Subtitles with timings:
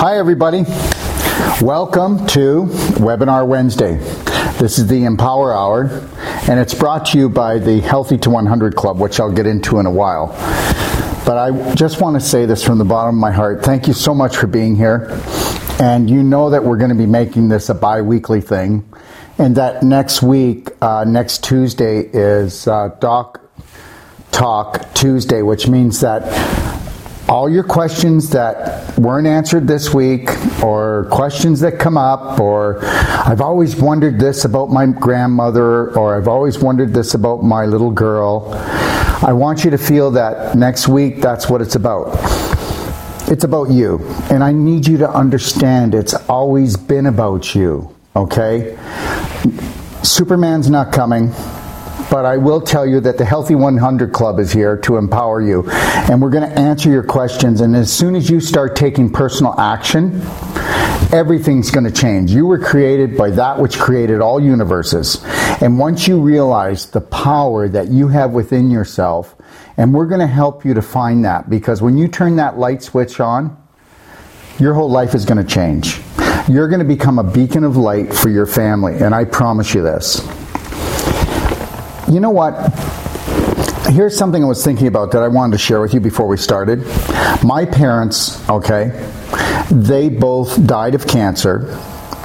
[0.00, 0.62] Hi, everybody.
[1.60, 2.66] Welcome to
[3.00, 3.96] Webinar Wednesday.
[4.56, 6.08] This is the Empower Hour,
[6.48, 9.80] and it's brought to you by the Healthy to 100 Club, which I'll get into
[9.80, 10.28] in a while.
[11.26, 13.64] But I just want to say this from the bottom of my heart.
[13.64, 15.20] Thank you so much for being here.
[15.80, 18.88] And you know that we're going to be making this a bi weekly thing,
[19.36, 23.40] and that next week, uh, next Tuesday, is uh, Doc
[24.30, 26.22] Talk Tuesday, which means that
[27.28, 30.30] all your questions that weren't answered this week,
[30.62, 36.28] or questions that come up, or I've always wondered this about my grandmother, or I've
[36.28, 38.48] always wondered this about my little girl.
[39.20, 42.16] I want you to feel that next week that's what it's about.
[43.30, 43.98] It's about you.
[44.30, 48.78] And I need you to understand it's always been about you, okay?
[50.02, 51.34] Superman's not coming.
[52.10, 55.68] But I will tell you that the Healthy 100 Club is here to empower you.
[55.70, 57.60] And we're going to answer your questions.
[57.60, 60.22] And as soon as you start taking personal action,
[61.12, 62.30] everything's going to change.
[62.30, 65.22] You were created by that which created all universes.
[65.60, 69.36] And once you realize the power that you have within yourself,
[69.76, 72.82] and we're going to help you to find that because when you turn that light
[72.82, 73.56] switch on,
[74.58, 76.00] your whole life is going to change.
[76.48, 79.82] You're going to become a beacon of light for your family, and I promise you
[79.82, 80.26] this.
[82.10, 82.54] You know what?
[83.92, 86.38] Here's something I was thinking about that I wanted to share with you before we
[86.38, 86.82] started.
[87.44, 88.90] My parents, okay,
[89.70, 91.78] they both died of cancer,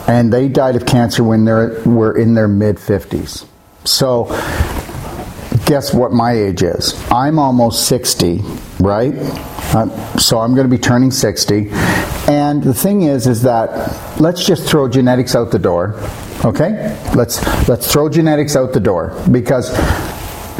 [0.08, 3.46] and they died of cancer when they were in their mid 50s.
[3.84, 4.28] So,
[5.66, 6.94] guess what my age is?
[7.12, 8.40] I'm almost 60,
[8.80, 9.14] right?
[9.76, 11.70] Uh, so I'm going to be turning 60.
[12.28, 16.00] And the thing is, is that let's just throw genetics out the door
[16.46, 17.00] Okay?
[17.16, 19.72] Let's let's throw genetics out the door because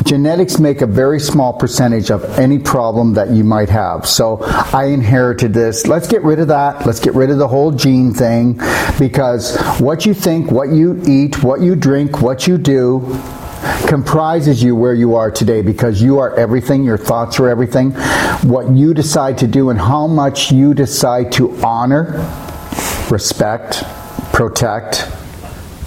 [0.06, 4.08] genetics make a very small percentage of any problem that you might have.
[4.08, 5.86] So I inherited this.
[5.86, 6.86] Let's get rid of that.
[6.86, 8.60] Let's get rid of the whole gene thing
[8.98, 13.02] because what you think, what you eat, what you drink, what you do
[13.88, 17.92] comprises you where you are today because you are everything, your thoughts are everything.
[18.44, 22.06] What you decide to do and how much you decide to honor,
[23.10, 23.84] respect,
[24.34, 25.10] protect,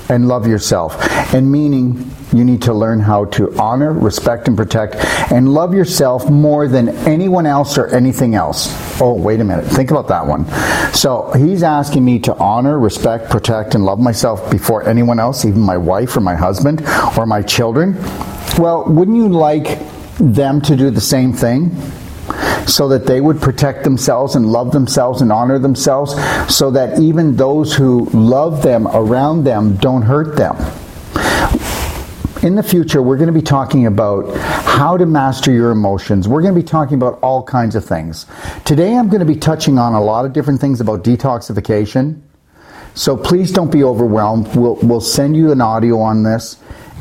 [0.08, 0.96] and love yourself.
[1.34, 4.96] And meaning you need to learn how to honor, respect, and protect,
[5.32, 8.85] and love yourself more than anyone else or anything else.
[8.98, 9.66] Oh, wait a minute.
[9.66, 10.46] Think about that one.
[10.94, 15.60] So he's asking me to honor, respect, protect, and love myself before anyone else, even
[15.60, 16.82] my wife or my husband
[17.16, 17.94] or my children.
[18.58, 19.78] Well, wouldn't you like
[20.18, 21.76] them to do the same thing?
[22.66, 26.14] so that they would protect themselves and love themselves and honor themselves,
[26.52, 30.56] so that even those who love them around them don't hurt them.
[32.46, 36.28] In the future, we're going to be talking about how to master your emotions.
[36.28, 38.24] We're going to be talking about all kinds of things.
[38.64, 42.20] Today, I'm going to be touching on a lot of different things about detoxification.
[42.94, 44.54] So please don't be overwhelmed.
[44.54, 46.56] We'll, we'll send you an audio on this.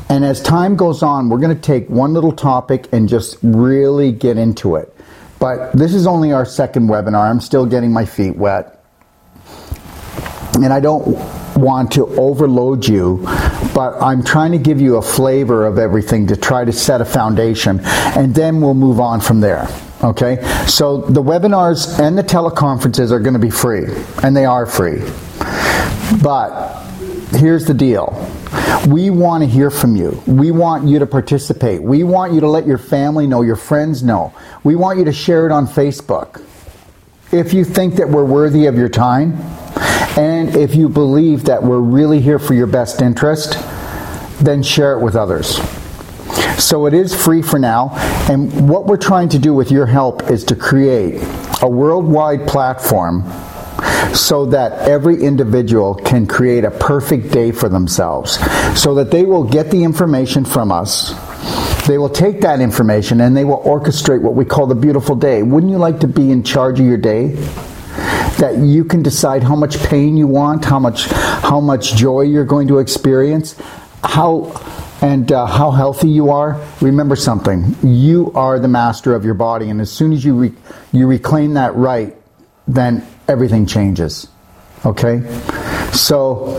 [0.08, 4.10] And as time goes on, we're going to take one little topic and just really
[4.10, 4.92] get into it.
[5.38, 7.30] But this is only our second webinar.
[7.30, 8.82] I'm still getting my feet wet.
[10.54, 11.06] And I don't
[11.56, 13.24] want to overload you,
[13.76, 17.04] but I'm trying to give you a flavor of everything to try to set a
[17.04, 19.68] foundation, and then we'll move on from there.
[20.02, 20.36] Okay?
[20.66, 23.84] So the webinars and the teleconferences are going to be free,
[24.22, 25.02] and they are free.
[26.22, 26.72] But
[27.32, 28.14] here's the deal
[28.88, 30.22] we want to hear from you.
[30.26, 31.82] We want you to participate.
[31.82, 34.32] We want you to let your family know, your friends know.
[34.64, 36.42] We want you to share it on Facebook.
[37.30, 39.36] If you think that we're worthy of your time,
[40.16, 43.56] and if you believe that we're really here for your best interest,
[44.40, 45.60] then share it with others.
[46.62, 47.90] So it is free for now,
[48.30, 51.22] and what we're trying to do with your help is to create
[51.62, 53.24] a worldwide platform
[54.14, 58.38] so that every individual can create a perfect day for themselves,
[58.80, 61.14] so that they will get the information from us.
[61.86, 65.42] They will take that information and they will orchestrate what we call the beautiful day.
[65.42, 67.36] Wouldn't you like to be in charge of your day?
[68.38, 72.44] That you can decide how much pain you want, how much how much joy you're
[72.44, 73.56] going to experience,
[74.04, 74.52] how
[75.00, 76.60] and uh, how healthy you are.
[76.80, 80.54] Remember something: you are the master of your body, and as soon as you re-
[80.92, 82.14] you reclaim that right,
[82.68, 84.28] then everything changes.
[84.84, 85.22] Okay?
[85.92, 86.58] So,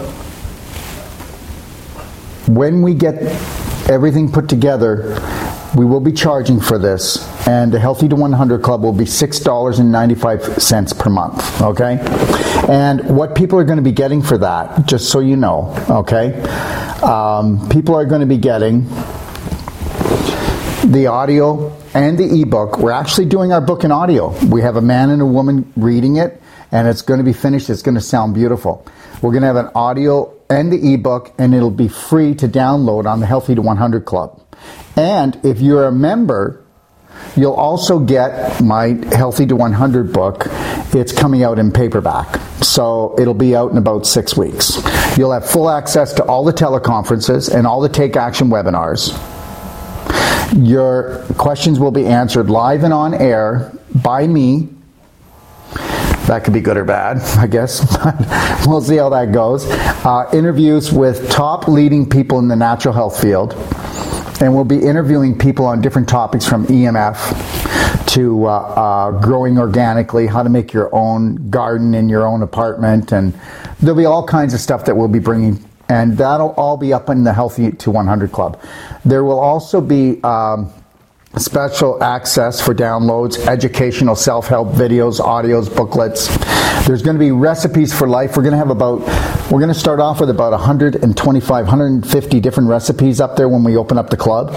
[2.47, 3.15] when we get
[3.89, 5.19] everything put together,
[5.77, 10.99] we will be charging for this, and the Healthy to 100 Club will be $6.95
[10.99, 11.99] per month, okay?
[12.67, 16.41] And what people are going to be getting for that, just so you know, okay?
[17.01, 18.85] Um, people are going to be getting
[20.91, 22.79] the audio and the ebook.
[22.79, 24.35] We're actually doing our book in audio.
[24.47, 26.41] We have a man and a woman reading it
[26.71, 27.69] and it's going to be finished.
[27.69, 28.85] It's going to sound beautiful.
[29.21, 33.05] We're going to have an audio and the ebook, and it'll be free to download
[33.05, 34.46] on the Healthy to 100 Club.
[34.97, 36.63] And if you're a member,
[37.35, 40.47] you'll also get my Healthy to 100 book.
[40.93, 42.41] It's coming out in paperback.
[42.63, 44.81] So it'll be out in about six weeks.
[45.17, 49.13] You'll have full access to all the teleconferences and all the Take Action webinars.
[50.65, 54.69] Your questions will be answered live and on air by me
[56.27, 57.79] that could be good or bad, I guess.
[58.67, 59.65] we'll see how that goes.
[59.65, 63.53] Uh, interviews with top leading people in the natural health field.
[64.41, 70.27] And we'll be interviewing people on different topics from EMF to uh, uh, growing organically,
[70.27, 73.11] how to make your own garden in your own apartment.
[73.11, 73.33] And
[73.79, 75.63] there'll be all kinds of stuff that we'll be bringing.
[75.89, 78.61] And that'll all be up in the Healthy to 100 Club.
[79.05, 80.21] There will also be.
[80.23, 80.71] Um,
[81.35, 86.27] special access for downloads, educational self help videos, audios, booklets.
[86.87, 88.35] There's going to be recipes for life.
[88.37, 89.01] We're going to have about,
[89.49, 93.77] we're going to start off with about 125, 150 different recipes up there when we
[93.77, 94.53] open up the club.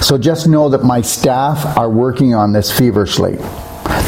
[0.00, 3.36] So just know that my staff are working on this feverishly.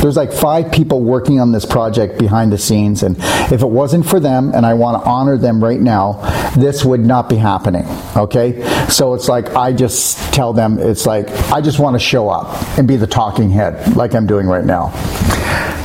[0.00, 3.16] There's like five people working on this project behind the scenes, and
[3.52, 6.22] if it wasn't for them, and I want to honor them right now,
[6.56, 7.84] this would not be happening.
[8.16, 8.62] Okay?
[8.88, 12.78] So it's like I just tell them, it's like I just want to show up
[12.78, 14.92] and be the talking head, like I'm doing right now.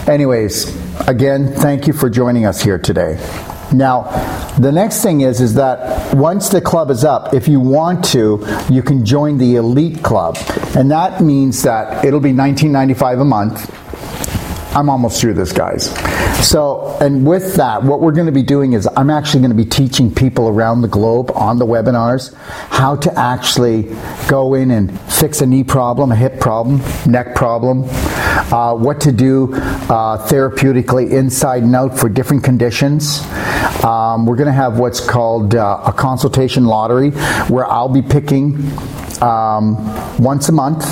[0.08, 0.70] Anyways,
[1.08, 3.18] again, thank you for joining us here today.
[3.74, 4.04] Now,
[4.60, 8.46] the next thing is is that once the club is up, if you want to,
[8.70, 10.38] you can join the elite club.
[10.76, 13.72] And that means that it'll be 19.95 a month
[14.76, 15.86] I'm almost through this, guys.
[16.46, 19.56] So, and with that, what we're going to be doing is I'm actually going to
[19.56, 23.84] be teaching people around the globe on the webinars how to actually
[24.28, 29.14] go in and fix a knee problem, a hip problem, neck problem, uh, what to
[29.14, 33.22] do uh, therapeutically inside and out for different conditions.
[33.86, 37.12] Um, we're going to have what's called uh, a consultation lottery
[37.50, 38.56] where I'll be picking
[39.22, 39.78] um,
[40.18, 40.84] once a month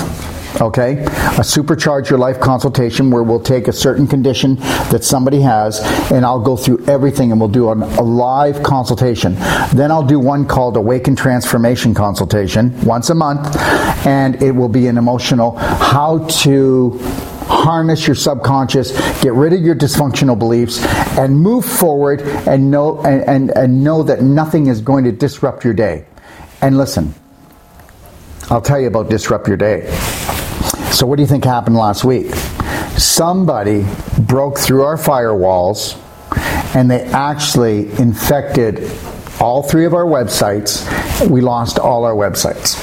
[0.60, 1.02] okay?
[1.02, 4.56] A supercharge your life consultation where we'll take a certain condition
[4.90, 5.80] that somebody has
[6.12, 9.34] and I'll go through everything and we'll do a, a live consultation.
[9.74, 13.56] Then I'll do one called Awaken Transformation Consultation once a month
[14.06, 17.00] and it will be an emotional how to
[17.46, 18.92] harness your subconscious,
[19.22, 20.84] get rid of your dysfunctional beliefs,
[21.18, 25.64] and move forward and know and, and, and know that nothing is going to disrupt
[25.64, 26.06] your day.
[26.60, 27.14] And listen,
[28.50, 29.90] I'll tell you about disrupt your day.
[30.90, 32.32] So, what do you think happened last week?
[32.96, 33.86] Somebody
[34.20, 36.00] broke through our firewalls
[36.74, 38.90] and they actually infected
[39.40, 41.28] all three of our websites.
[41.28, 42.78] We lost all our websites.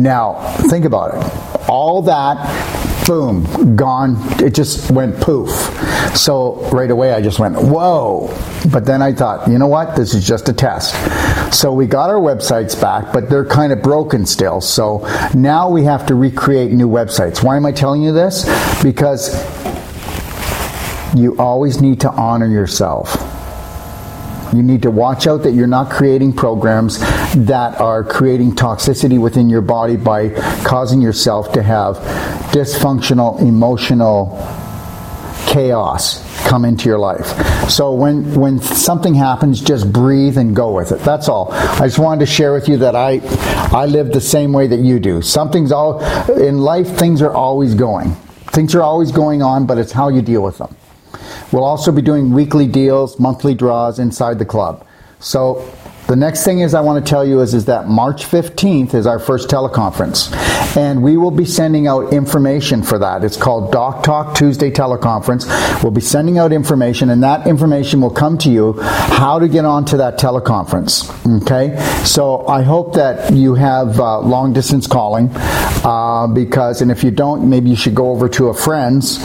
[0.00, 1.68] Now, think about it.
[1.68, 2.36] All that,
[3.06, 4.16] boom, gone.
[4.42, 5.50] It just went poof.
[6.16, 8.34] So right away I just went, whoa.
[8.72, 9.96] But then I thought, you know what?
[9.96, 10.94] This is just a test.
[11.54, 14.60] So we got our websites back, but they're kind of broken still.
[14.60, 17.42] So now we have to recreate new websites.
[17.44, 18.44] Why am I telling you this?
[18.82, 19.34] Because
[21.14, 23.14] you always need to honor yourself.
[24.52, 26.98] You need to watch out that you're not creating programs
[27.34, 30.30] that are creating toxicity within your body by
[30.64, 31.96] causing yourself to have
[32.52, 34.36] dysfunctional emotional
[35.46, 37.26] chaos come into your life.
[37.68, 41.00] So when when something happens, just breathe and go with it.
[41.00, 41.52] That's all.
[41.52, 43.20] I just wanted to share with you that I
[43.72, 45.22] I live the same way that you do.
[45.22, 46.88] Something's all in life.
[46.88, 48.12] Things are always going.
[48.52, 50.74] Things are always going on, but it's how you deal with them.
[51.52, 54.86] We'll also be doing weekly deals, monthly draws inside the club.
[55.20, 55.62] So
[56.06, 59.06] the next thing is I want to tell you is, is that March 15th is
[59.08, 60.32] our first teleconference.
[60.76, 63.24] And we will be sending out information for that.
[63.24, 65.46] It's called Doc Talk Tuesday Teleconference.
[65.82, 69.64] We'll be sending out information and that information will come to you how to get
[69.64, 71.10] onto that teleconference.
[71.42, 71.76] Okay?
[72.04, 77.10] So I hope that you have uh, long distance calling uh, because, and if you
[77.10, 79.18] don't, maybe you should go over to a friend's.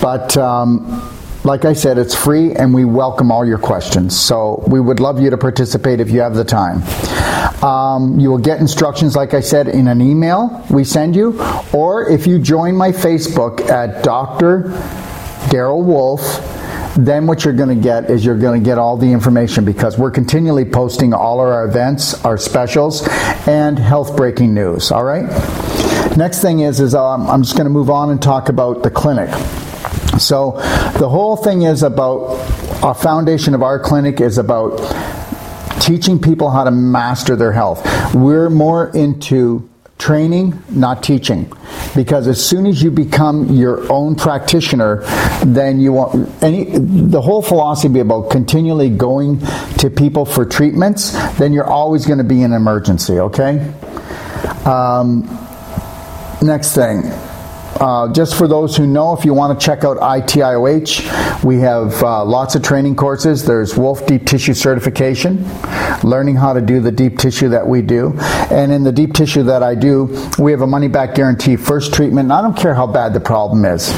[0.00, 1.10] But, um,
[1.44, 4.18] like I said, it's free and we welcome all your questions.
[4.18, 6.82] So we would love you to participate if you have the time.
[7.64, 11.40] Um, you will get instructions, like I said, in an email we send you,
[11.72, 14.64] or if you join my Facebook at Dr.
[15.48, 16.46] Darryl Wolfe,
[16.96, 19.96] then what you're going to get is you're going to get all the information because
[19.96, 23.06] we're continually posting all of our events, our specials,
[23.46, 24.90] and health breaking news.
[24.90, 25.24] All right.
[26.16, 28.90] Next thing is, is um, I'm just going to move on and talk about the
[28.90, 29.30] clinic.
[30.18, 30.52] So
[30.98, 32.36] the whole thing is about
[32.82, 34.78] our foundation of our clinic is about
[35.80, 37.84] teaching people how to master their health.
[38.14, 41.52] We're more into training, not teaching.
[41.94, 45.02] because as soon as you become your own practitioner,
[45.44, 49.40] then you want any the whole philosophy about continually going
[49.78, 53.18] to people for treatments, then you're always going to be in an emergency.
[53.18, 53.72] Okay.
[54.64, 55.24] Um,
[56.42, 57.02] next thing.
[57.78, 62.02] Uh, just for those who know, if you want to check out ITIOH, we have
[62.02, 63.44] uh, lots of training courses.
[63.44, 65.44] There's Wolfe Deep Tissue Certification,
[66.02, 68.14] learning how to do the deep tissue that we do.
[68.50, 71.94] And in the deep tissue that I do, we have a money back guarantee first
[71.94, 72.32] treatment.
[72.32, 73.90] I don't care how bad the problem is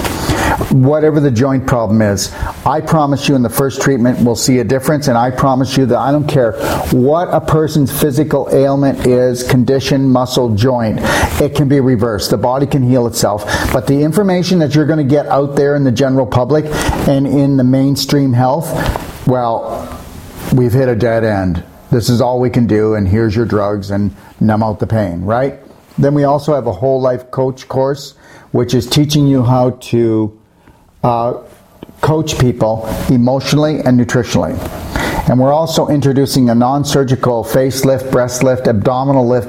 [0.72, 2.32] whatever the joint problem is,
[2.64, 5.86] I promise you in the first treatment we'll see a difference, and I promise you
[5.86, 6.52] that I don't care
[6.90, 10.98] what a person's physical ailment is, condition, muscle, joint,
[11.40, 12.30] it can be reversed.
[12.30, 13.44] The body can heal itself.
[13.72, 16.64] But the information that you're going to get out there in the general public
[17.06, 20.00] and in the mainstream health, well,
[20.54, 21.62] we've hit a dead end.
[21.90, 25.22] This is all we can do, and here's your drugs and numb out the pain,
[25.22, 25.58] right?
[25.98, 28.12] Then we also have a whole life coach course,
[28.52, 30.38] which is teaching you how to
[31.02, 31.42] uh,
[32.00, 34.91] coach people emotionally and nutritionally.
[35.28, 39.48] And we're also introducing a non surgical facelift, breast lift, abdominal lift,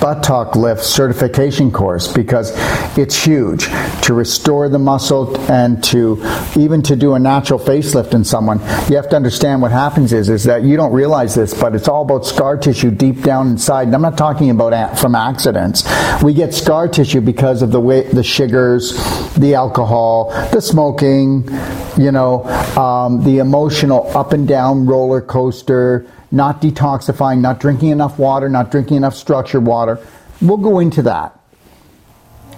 [0.00, 2.52] buttock lift certification course because
[2.96, 3.66] it's huge
[4.02, 6.22] to restore the muscle and to
[6.56, 8.58] even to do a natural facelift in someone.
[8.88, 11.88] You have to understand what happens is, is that you don't realize this, but it's
[11.88, 13.88] all about scar tissue deep down inside.
[13.88, 15.84] And I'm not talking about from accidents.
[16.22, 18.92] We get scar tissue because of the way the sugars,
[19.34, 21.48] the alcohol, the smoking,
[21.96, 22.44] you know,
[22.76, 28.70] um, the emotional up and down roller coaster, not detoxifying, not drinking enough water, not
[28.70, 29.98] drinking enough structured water.
[30.42, 31.39] We'll go into that.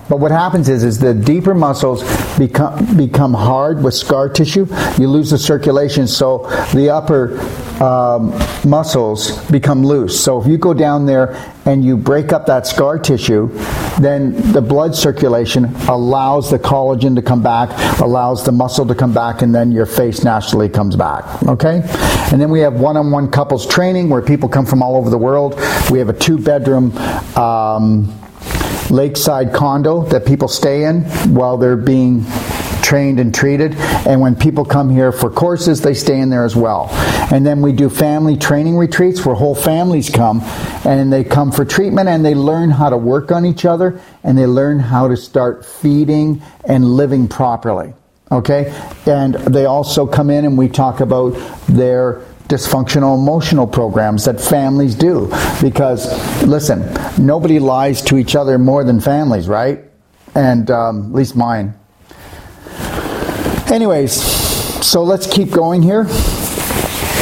[0.09, 2.03] But what happens is, is the deeper muscles
[2.39, 4.67] become become hard with scar tissue.
[4.99, 7.39] You lose the circulation, so the upper
[7.83, 8.31] um,
[8.69, 10.23] muscles become loose.
[10.23, 11.35] So if you go down there
[11.65, 13.49] and you break up that scar tissue,
[14.01, 17.71] then the blood circulation allows the collagen to come back,
[18.01, 21.43] allows the muscle to come back, and then your face naturally comes back.
[21.45, 21.81] Okay?
[22.33, 25.11] And then we have one on one couples training where people come from all over
[25.11, 25.55] the world.
[25.91, 26.97] We have a two bedroom.
[27.37, 28.22] Um,
[28.91, 31.03] lakeside condo that people stay in
[31.35, 32.25] while they're being
[32.83, 33.75] trained and treated.
[34.07, 36.89] And when people come here for courses, they stay in there as well.
[37.33, 40.43] And then we do family training retreats where whole families come
[40.85, 44.37] and they come for treatment and they learn how to work on each other and
[44.37, 47.95] they learn how to start feeding and living properly.
[48.31, 48.75] Okay?
[49.07, 51.31] And they also come in and we talk about
[51.69, 55.29] their dysfunctional emotional programs that families do.
[55.63, 56.07] Because,
[56.43, 56.81] listen,
[57.25, 59.81] nobody lies to each other more than families, right?
[60.35, 61.75] And um, at least mine.
[63.73, 66.07] Anyways, so let's keep going here.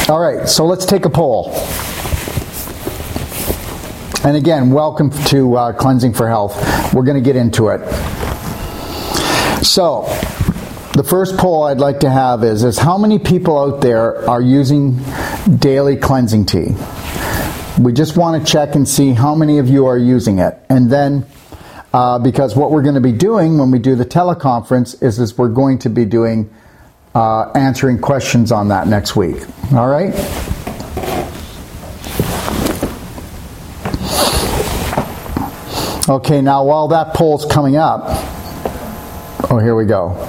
[0.09, 1.51] All right, so let's take a poll.
[4.25, 6.93] And again, welcome to uh, Cleansing for Health.
[6.93, 7.79] We're going to get into it.
[9.63, 10.03] So,
[10.93, 14.41] the first poll I'd like to have is, is how many people out there are
[14.41, 14.99] using
[15.59, 16.75] daily cleansing tea?
[17.79, 20.57] We just want to check and see how many of you are using it.
[20.69, 21.25] And then,
[21.93, 25.37] uh, because what we're going to be doing when we do the teleconference is, is
[25.37, 26.53] we're going to be doing
[27.15, 29.37] uh, answering questions on that next week.
[29.73, 30.13] All right?
[36.09, 38.01] Okay, now while that poll's coming up,
[39.49, 40.27] oh, here we go.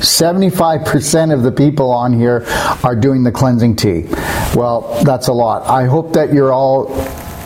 [0.00, 2.44] 75% of the people on here
[2.82, 4.06] are doing the cleansing tea.
[4.54, 5.66] Well, that's a lot.
[5.66, 6.92] I hope that you're all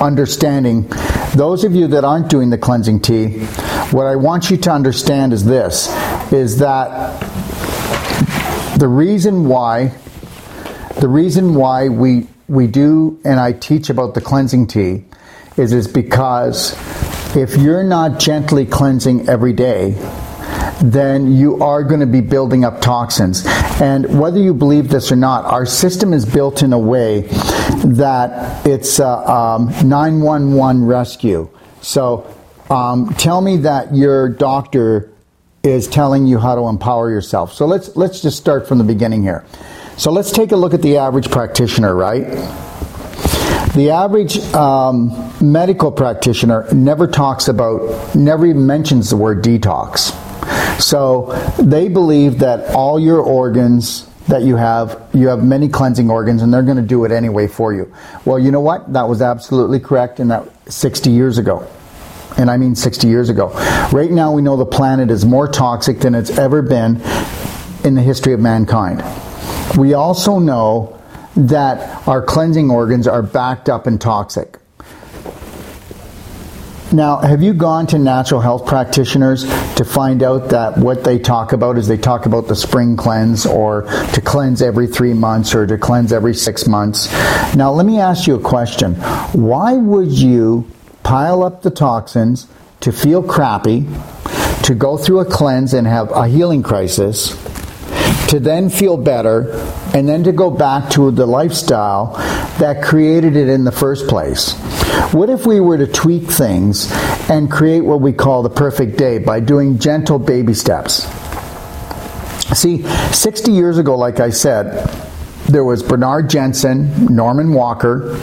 [0.01, 0.89] understanding.
[1.35, 3.45] Those of you that aren't doing the cleansing tea,
[3.93, 5.89] what I want you to understand is this
[6.33, 7.19] is that
[8.79, 9.93] the reason why
[11.01, 15.05] the reason why we we do and I teach about the cleansing tea
[15.57, 16.77] is is because
[17.37, 19.95] if you're not gently cleansing every day,
[20.83, 23.45] then you are going to be building up toxins.
[23.81, 27.23] And whether you believe this or not, our system is built in a way
[27.85, 31.49] that it's a um, 911 rescue.
[31.83, 32.35] So
[32.71, 35.11] um, tell me that your doctor
[35.63, 37.53] is telling you how to empower yourself.
[37.53, 39.45] So let's let's just start from the beginning here.
[39.97, 42.25] So let's take a look at the average practitioner, right?
[43.75, 50.17] The average um, medical practitioner never talks about, never even mentions the word detox.
[50.81, 56.43] So they believe that all your organs that you have, you have many cleansing organs,
[56.43, 57.93] and they're going to do it anyway for you.
[58.25, 58.93] Well, you know what?
[58.93, 61.67] That was absolutely correct in that 60 years ago.
[62.39, 63.51] And I mean 60 years ago.
[63.93, 67.01] Right now, we know the planet is more toxic than it's ever been
[67.85, 69.03] in the history of mankind.
[69.77, 71.01] We also know
[71.37, 74.59] that our cleansing organs are backed up and toxic.
[76.93, 79.45] Now, have you gone to natural health practitioners
[79.81, 83.47] to find out that what they talk about is they talk about the spring cleanse
[83.47, 87.11] or to cleanse every three months or to cleanse every six months?
[87.57, 88.97] Now, let me ask you a question.
[89.33, 90.71] Why would you
[91.03, 92.47] pile up the toxins
[92.81, 93.87] to feel crappy,
[94.65, 97.31] to go through a cleanse and have a healing crisis,
[98.29, 99.51] to then feel better,
[99.95, 102.17] and then to go back to the lifestyle
[102.59, 104.53] that created it in the first place?
[105.15, 106.93] What if we were to tweak things
[107.31, 111.05] and create what we call the perfect day by doing gentle baby steps?
[112.59, 112.83] See,
[113.13, 114.89] 60 years ago, like I said,
[115.49, 118.21] there was Bernard Jensen, Norman Walker,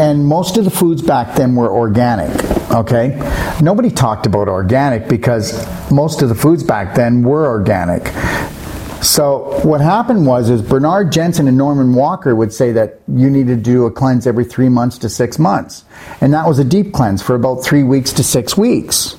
[0.00, 2.30] and most of the foods back then were organic.
[2.70, 3.18] Okay?
[3.60, 8.04] Nobody talked about organic because most of the foods back then were organic.
[9.06, 13.46] So what happened was is Bernard Jensen and Norman Walker would say that you need
[13.46, 15.84] to do a cleanse every three months to six months.
[16.20, 19.14] And that was a deep cleanse for about three weeks to six weeks.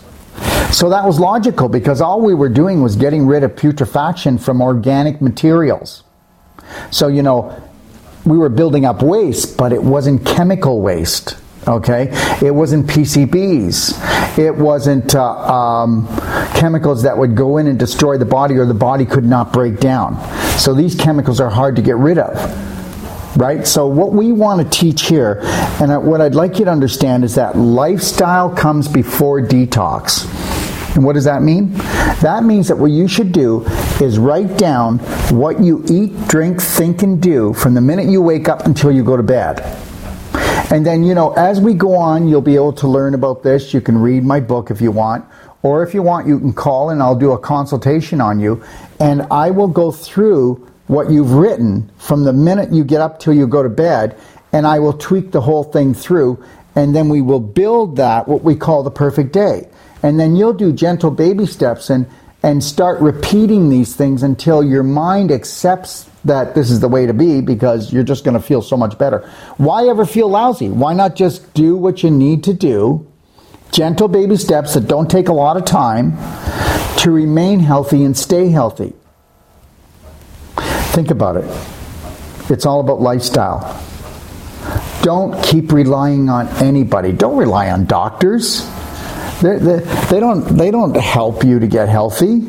[0.71, 4.61] So that was logical because all we were doing was getting rid of putrefaction from
[4.61, 6.03] organic materials.
[6.91, 7.57] So, you know,
[8.25, 11.37] we were building up waste, but it wasn't chemical waste.
[11.67, 12.07] Okay,
[12.41, 14.37] it wasn't PCBs.
[14.37, 16.07] It wasn't uh, um,
[16.55, 19.79] chemicals that would go in and destroy the body, or the body could not break
[19.79, 20.17] down.
[20.57, 22.35] So these chemicals are hard to get rid of
[23.35, 23.67] right?
[23.67, 25.39] So, what we want to teach here,
[25.79, 30.25] and what I'd like you to understand, is that lifestyle comes before detox.
[30.95, 31.73] And what does that mean?
[32.21, 33.63] That means that what you should do
[34.01, 34.97] is write down
[35.29, 39.03] what you eat, drink, think, and do from the minute you wake up until you
[39.03, 39.86] go to bed.
[40.69, 43.73] And then, you know, as we go on, you'll be able to learn about this.
[43.73, 45.25] You can read my book if you want.
[45.63, 48.63] Or if you want, you can call and I'll do a consultation on you.
[48.99, 50.55] And I will go through
[50.87, 54.19] what you've written from the minute you get up till you go to bed.
[54.51, 56.43] And I will tweak the whole thing through.
[56.75, 59.69] And then we will build that, what we call the perfect day.
[60.03, 62.07] And then you'll do gentle baby steps and,
[62.43, 67.13] and start repeating these things until your mind accepts that this is the way to
[67.13, 69.29] be because you're just going to feel so much better.
[69.57, 70.69] Why ever feel lousy?
[70.69, 73.11] Why not just do what you need to do?
[73.71, 76.17] Gentle baby steps that don't take a lot of time
[76.99, 78.93] to remain healthy and stay healthy.
[80.93, 81.45] Think about it.
[82.49, 83.83] It's all about lifestyle.
[85.01, 87.11] Don't keep relying on anybody.
[87.11, 88.65] Don't rely on doctors.
[89.41, 92.47] They're, they're, they don't, they don't help you to get healthy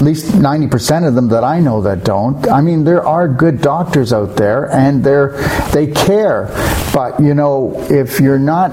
[0.00, 2.48] at least 90% of them that I know that don't.
[2.48, 5.32] I mean, there are good doctors out there and they're,
[5.72, 6.46] they care.
[6.94, 8.70] But, you know, if you're not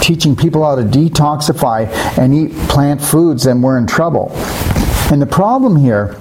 [0.00, 4.30] teaching people how to detoxify and eat plant foods, then we're in trouble.
[5.10, 6.16] And the problem here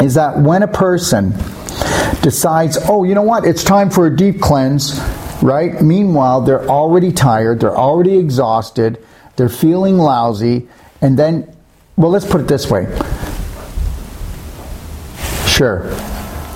[0.00, 1.32] is that when a person
[2.22, 4.98] decides, oh, you know what, it's time for a deep cleanse,
[5.42, 5.82] right?
[5.82, 9.04] Meanwhile, they're already tired, they're already exhausted,
[9.36, 10.70] they're feeling lousy,
[11.02, 11.54] and then,
[11.96, 12.86] well, let's put it this way
[15.60, 15.80] Sure.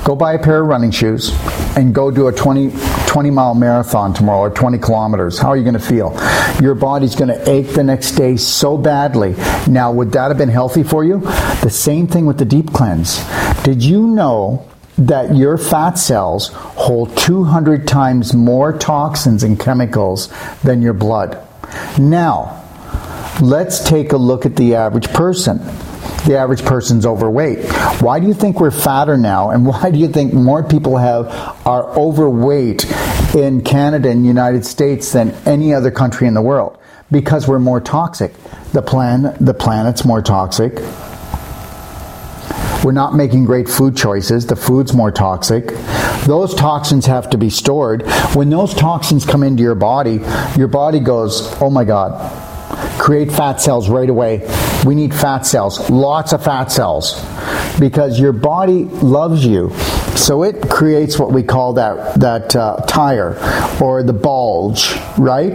[0.03, 1.31] Go buy a pair of running shoes
[1.77, 2.73] and go do a 20,
[3.07, 5.39] 20 mile marathon tomorrow or 20 kilometers.
[5.39, 6.19] How are you going to feel?
[6.59, 9.35] Your body's going to ache the next day so badly.
[9.69, 11.21] Now, would that have been healthy for you?
[11.21, 13.23] The same thing with the deep cleanse.
[13.63, 20.81] Did you know that your fat cells hold 200 times more toxins and chemicals than
[20.81, 21.47] your blood?
[21.99, 22.65] Now,
[23.43, 25.61] let's take a look at the average person
[26.27, 27.65] the average person's overweight.
[28.01, 31.27] Why do you think we're fatter now, and why do you think more people have
[31.67, 32.85] are overweight
[33.35, 36.79] in Canada and United States than any other country in the world?
[37.11, 38.33] Because we're more toxic.
[38.73, 40.81] The plan, the planet's more toxic.
[42.83, 44.47] We're not making great food choices.
[44.47, 45.69] The food's more toxic.
[46.27, 48.03] Those toxins have to be stored.
[48.35, 50.21] When those toxins come into your body,
[50.57, 52.31] your body goes, "Oh my God,
[52.99, 54.49] create fat cells right away.
[54.85, 57.23] We need fat cells, lots of fat cells,
[57.79, 59.71] because your body loves you.
[60.17, 63.37] So it creates what we call that that uh, tire
[63.83, 65.55] or the bulge, right?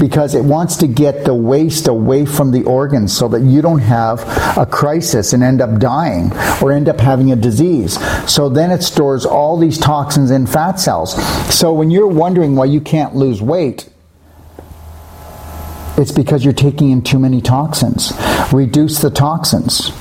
[0.00, 3.80] Because it wants to get the waste away from the organs so that you don't
[3.80, 4.20] have
[4.58, 7.98] a crisis and end up dying or end up having a disease.
[8.30, 11.14] So then it stores all these toxins in fat cells.
[11.54, 13.88] So when you're wondering why you can't lose weight,
[15.98, 18.12] it's because you're taking in too many toxins.
[18.52, 19.92] Reduce the toxins.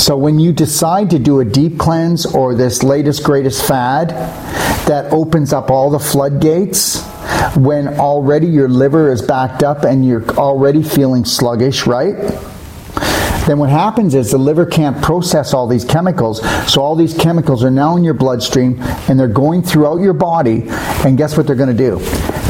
[0.00, 4.10] So when you decide to do a deep cleanse or this latest greatest fad
[4.86, 7.02] that opens up all the floodgates,
[7.56, 12.16] when already your liver is backed up and you're already feeling sluggish, right?
[13.46, 16.40] Then what happens is the liver can't process all these chemicals,
[16.72, 18.78] so all these chemicals are now in your bloodstream
[19.08, 20.64] and they're going throughout your body,
[21.04, 22.00] and guess what they're going to do?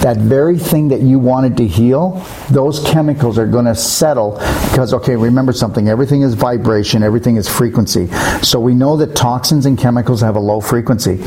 [0.05, 4.33] That very thing that you wanted to heal, those chemicals are going to settle
[4.69, 8.09] because, okay, remember something, everything is vibration, everything is frequency.
[8.43, 11.23] So we know that toxins and chemicals have a low frequency.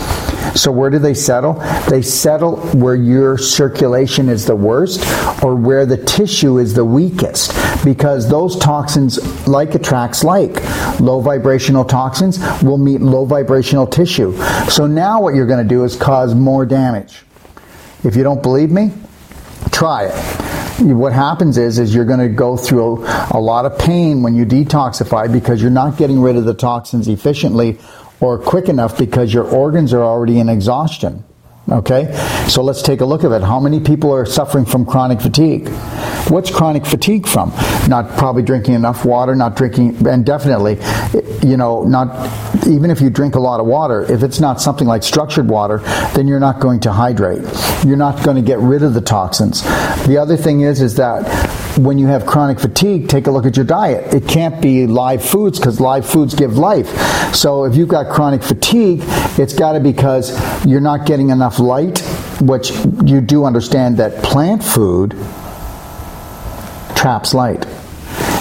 [0.53, 1.53] So where do they settle?
[1.89, 5.01] They settle where your circulation is the worst
[5.43, 10.61] or where the tissue is the weakest because those toxins like attracts like.
[10.99, 14.37] Low vibrational toxins will meet low vibrational tissue.
[14.69, 17.23] So now what you're going to do is cause more damage.
[18.07, 18.93] If you don't believe me,
[19.71, 20.13] try it.
[20.81, 24.45] What happens is, is you're going to go through a lot of pain when you
[24.45, 27.79] detoxify because you're not getting rid of the toxins efficiently
[28.21, 31.25] or quick enough because your organs are already in exhaustion.
[31.69, 32.13] Okay?
[32.47, 33.41] So let's take a look at it.
[33.41, 35.67] How many people are suffering from chronic fatigue?
[36.29, 37.49] What's chronic fatigue from?
[37.87, 40.77] Not probably drinking enough water, not drinking, and definitely,
[41.47, 42.07] you know, not,
[42.67, 45.79] even if you drink a lot of water, if it's not something like structured water,
[46.15, 47.41] then you're not going to hydrate.
[47.85, 49.61] You're not going to get rid of the toxins.
[50.07, 51.25] The other thing is, is that
[51.77, 54.13] when you have chronic fatigue, take a look at your diet.
[54.13, 56.87] It can't be live foods because live foods give life.
[57.35, 59.01] So if you've got chronic fatigue,
[59.37, 60.31] it's got to be because
[60.65, 61.99] you're not getting enough light,
[62.41, 62.71] which
[63.05, 65.11] you do understand that plant food
[66.95, 67.65] traps light.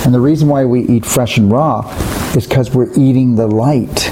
[0.04, 1.80] And the reason why we eat fresh and raw
[2.34, 4.10] is because we're eating the light.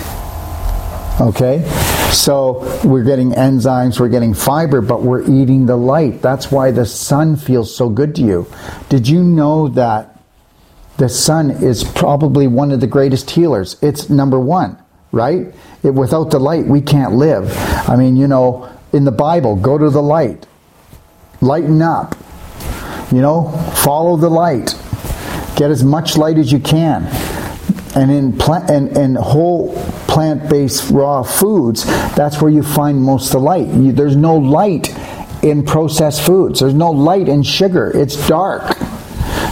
[1.21, 1.63] Okay?
[2.15, 6.23] So we're getting enzymes, we're getting fiber, but we're eating the light.
[6.23, 8.47] That's why the sun feels so good to you.
[8.89, 10.17] Did you know that
[10.97, 13.77] the sun is probably one of the greatest healers?
[13.83, 14.79] It's number one,
[15.11, 15.53] right?
[15.83, 17.53] It, without the light, we can't live.
[17.89, 20.47] I mean, you know, in the Bible, go to the light,
[21.41, 22.17] lighten up,
[23.11, 24.79] you know, follow the light,
[25.57, 27.05] get as much light as you can.
[27.97, 29.75] And in and, and whole
[30.15, 33.67] plant-based raw foods, that's where you find most of the light.
[33.67, 34.97] You, there's no light
[35.43, 36.61] in processed foods.
[36.61, 37.91] There's no light in sugar.
[37.93, 38.77] It's dark.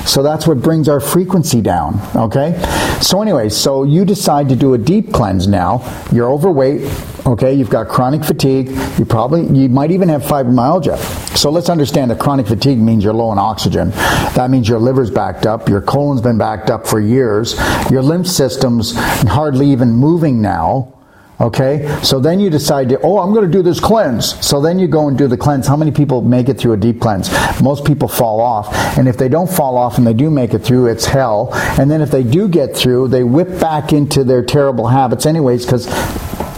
[0.07, 2.61] So that's what brings our frequency down, okay?
[3.01, 5.83] So anyway, so you decide to do a deep cleanse now.
[6.13, 6.83] You're overweight,
[7.27, 7.53] okay?
[7.55, 8.69] You've got chronic fatigue.
[8.99, 10.99] You probably you might even have fibromyalgia.
[11.37, 13.91] So let's understand that chronic fatigue means you're low on oxygen.
[13.91, 17.55] That means your liver's backed up, your colon's been backed up for years,
[17.91, 20.93] your lymph system's hardly even moving now.
[21.41, 21.99] Okay?
[22.03, 24.47] So then you decide to, oh, I'm going to do this cleanse.
[24.47, 25.67] So then you go and do the cleanse.
[25.67, 27.31] How many people make it through a deep cleanse?
[27.61, 28.73] Most people fall off.
[28.97, 31.49] And if they don't fall off and they do make it through, it's hell.
[31.53, 35.67] And then if they do get through, they whip back into their terrible habits anyways
[35.67, 35.89] because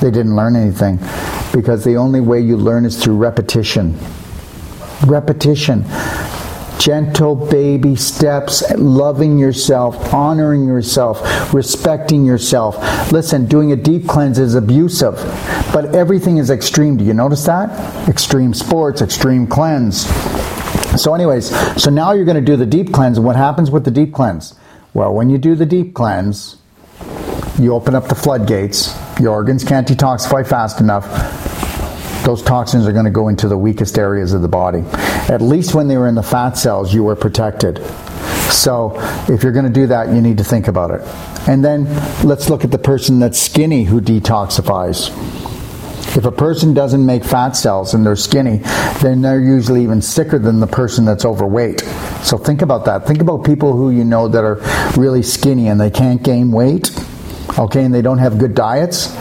[0.00, 0.98] they didn't learn anything.
[1.52, 3.98] Because the only way you learn is through repetition.
[5.06, 5.84] Repetition
[6.84, 12.76] gentle baby steps, loving yourself, honoring yourself, respecting yourself.
[13.10, 15.14] Listen, doing a deep cleanse is abusive,
[15.72, 16.98] but everything is extreme.
[16.98, 17.70] Do you notice that?
[18.06, 20.06] Extreme sports, extreme cleanse.
[21.00, 21.48] So, anyways,
[21.82, 23.18] so now you're going to do the deep cleanse.
[23.18, 24.54] What happens with the deep cleanse?
[24.92, 26.58] Well, when you do the deep cleanse,
[27.58, 28.94] you open up the floodgates.
[29.20, 31.04] Your organs can't detoxify fast enough
[32.24, 34.82] those toxins are going to go into the weakest areas of the body.
[35.30, 37.84] At least when they were in the fat cells, you were protected.
[38.50, 38.94] So
[39.28, 41.02] if you're going to do that, you need to think about it.
[41.46, 41.84] And then
[42.26, 45.10] let's look at the person that's skinny who detoxifies.
[46.16, 48.58] If a person doesn't make fat cells and they're skinny,
[49.02, 51.80] then they're usually even sicker than the person that's overweight.
[52.22, 53.06] So think about that.
[53.06, 54.60] Think about people who you know that are
[54.96, 56.90] really skinny and they can't gain weight,
[57.58, 59.14] okay, and they don't have good diets.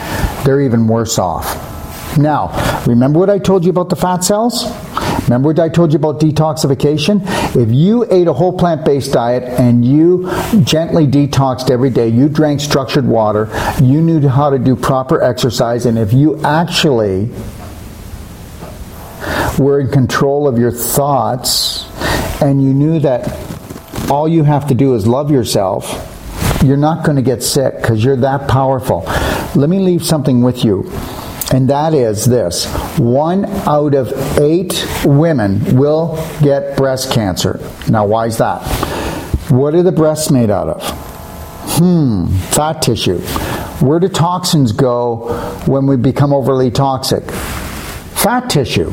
[0.43, 1.71] They're even worse off.
[2.17, 4.65] Now, remember what I told you about the fat cells?
[5.23, 7.21] Remember what I told you about detoxification?
[7.55, 10.29] If you ate a whole plant based diet and you
[10.63, 13.49] gently detoxed every day, you drank structured water,
[13.81, 17.31] you knew how to do proper exercise, and if you actually
[19.57, 21.89] were in control of your thoughts
[22.41, 23.31] and you knew that
[24.09, 26.12] all you have to do is love yourself,
[26.63, 29.03] you're not going to get sick because you're that powerful.
[29.55, 30.89] Let me leave something with you
[31.53, 32.65] and that is this
[32.97, 37.59] one out of eight women will get breast cancer.
[37.87, 38.63] Now, why is that?
[39.51, 40.81] What are the breasts made out of?
[41.77, 43.19] Hmm, fat tissue.
[43.85, 45.33] Where do toxins go
[45.67, 47.23] when we become overly toxic?
[47.23, 48.89] Fat tissue.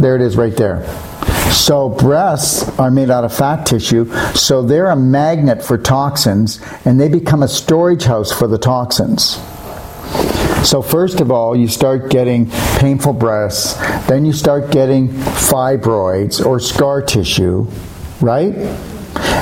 [0.00, 1.07] There it is right there.
[1.50, 7.00] So breasts are made out of fat tissue, so they're a magnet for toxins and
[7.00, 9.38] they become a storage house for the toxins.
[10.64, 13.74] So, first of all, you start getting painful breasts,
[14.08, 17.68] then you start getting fibroids or scar tissue,
[18.20, 18.54] right?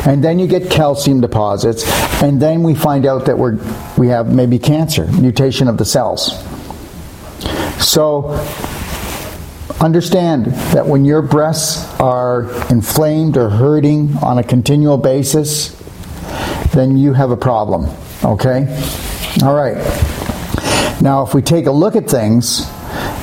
[0.07, 1.85] And then you get calcium deposits,
[2.23, 3.59] and then we find out that we're,
[3.97, 6.33] we have maybe cancer, mutation of the cells.
[7.83, 8.35] So,
[9.81, 15.71] Understand that when your breasts are inflamed or hurting on a continual basis,
[16.73, 17.87] then you have a problem.
[18.25, 18.67] Okay?
[19.43, 19.77] All right.
[21.03, 22.67] Now, if we take a look at things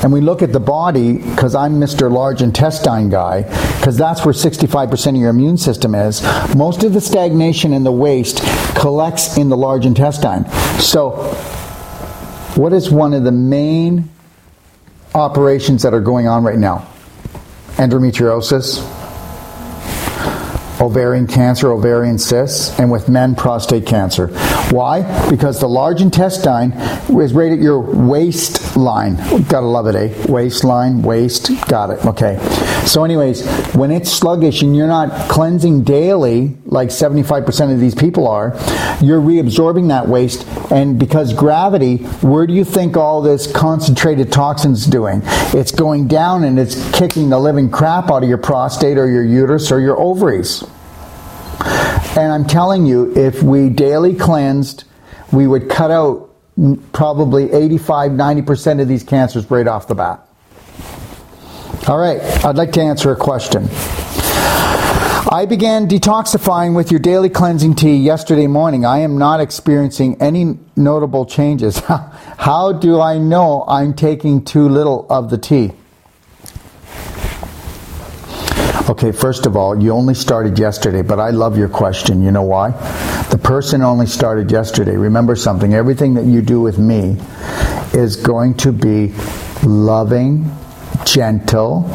[0.03, 2.11] and we look at the body, because I'm Mr.
[2.11, 3.41] Large Intestine guy,
[3.77, 6.21] because that's where 65% of your immune system is,
[6.55, 8.43] most of the stagnation in the waste
[8.75, 10.45] collects in the large intestine.
[10.79, 11.11] So,
[12.55, 14.09] what is one of the main
[15.15, 16.89] operations that are going on right now
[17.77, 18.79] endometriosis,
[20.79, 24.27] ovarian cancer, ovarian cysts, and with men, prostate cancer.
[24.69, 25.29] Why?
[25.29, 26.71] Because the large intestine
[27.19, 29.15] is right at your waistline.
[29.47, 30.31] Gotta love it, eh?
[30.31, 32.05] Waistline, waist, got it.
[32.05, 32.37] Okay.
[32.85, 38.27] So, anyways, when it's sluggish and you're not cleansing daily, like 75% of these people
[38.27, 38.49] are,
[39.01, 40.45] you're reabsorbing that waste.
[40.69, 45.21] And because gravity, where do you think all this concentrated toxins doing?
[45.53, 49.23] It's going down and it's kicking the living crap out of your prostate or your
[49.23, 50.63] uterus or your ovaries.
[52.15, 54.83] And I'm telling you, if we daily cleansed,
[55.31, 56.29] we would cut out
[56.91, 60.27] probably 85, 90% of these cancers right off the bat.
[61.85, 63.67] All right, I'd like to answer a question.
[65.29, 68.85] I began detoxifying with your daily cleansing tea yesterday morning.
[68.85, 71.79] I am not experiencing any notable changes.
[71.87, 75.73] How do I know I'm taking too little of the tea?
[78.89, 82.21] Okay, first of all, you only started yesterday, but I love your question.
[82.21, 82.71] You know why?
[83.29, 84.95] The person only started yesterday.
[84.95, 87.17] Remember something everything that you do with me
[87.93, 89.13] is going to be
[89.63, 90.49] loving,
[91.05, 91.89] gentle,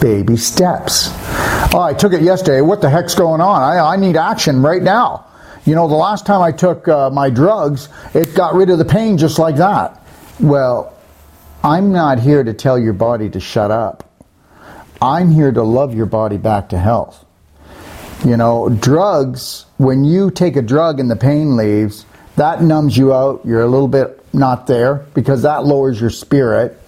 [0.00, 1.08] baby steps.
[1.74, 2.60] Oh, I took it yesterday.
[2.60, 3.62] What the heck's going on?
[3.62, 5.26] I, I need action right now.
[5.64, 8.84] You know, the last time I took uh, my drugs, it got rid of the
[8.84, 10.04] pain just like that.
[10.40, 10.96] Well,
[11.62, 14.10] I'm not here to tell your body to shut up.
[15.00, 17.24] I'm here to love your body back to health.
[18.24, 23.12] You know, drugs, when you take a drug and the pain leaves, that numbs you
[23.12, 23.42] out.
[23.44, 26.80] You're a little bit not there because that lowers your spirit,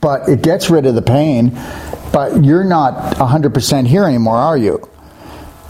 [0.00, 1.56] but it gets rid of the pain
[2.12, 4.88] but you're not 100% here anymore, are you?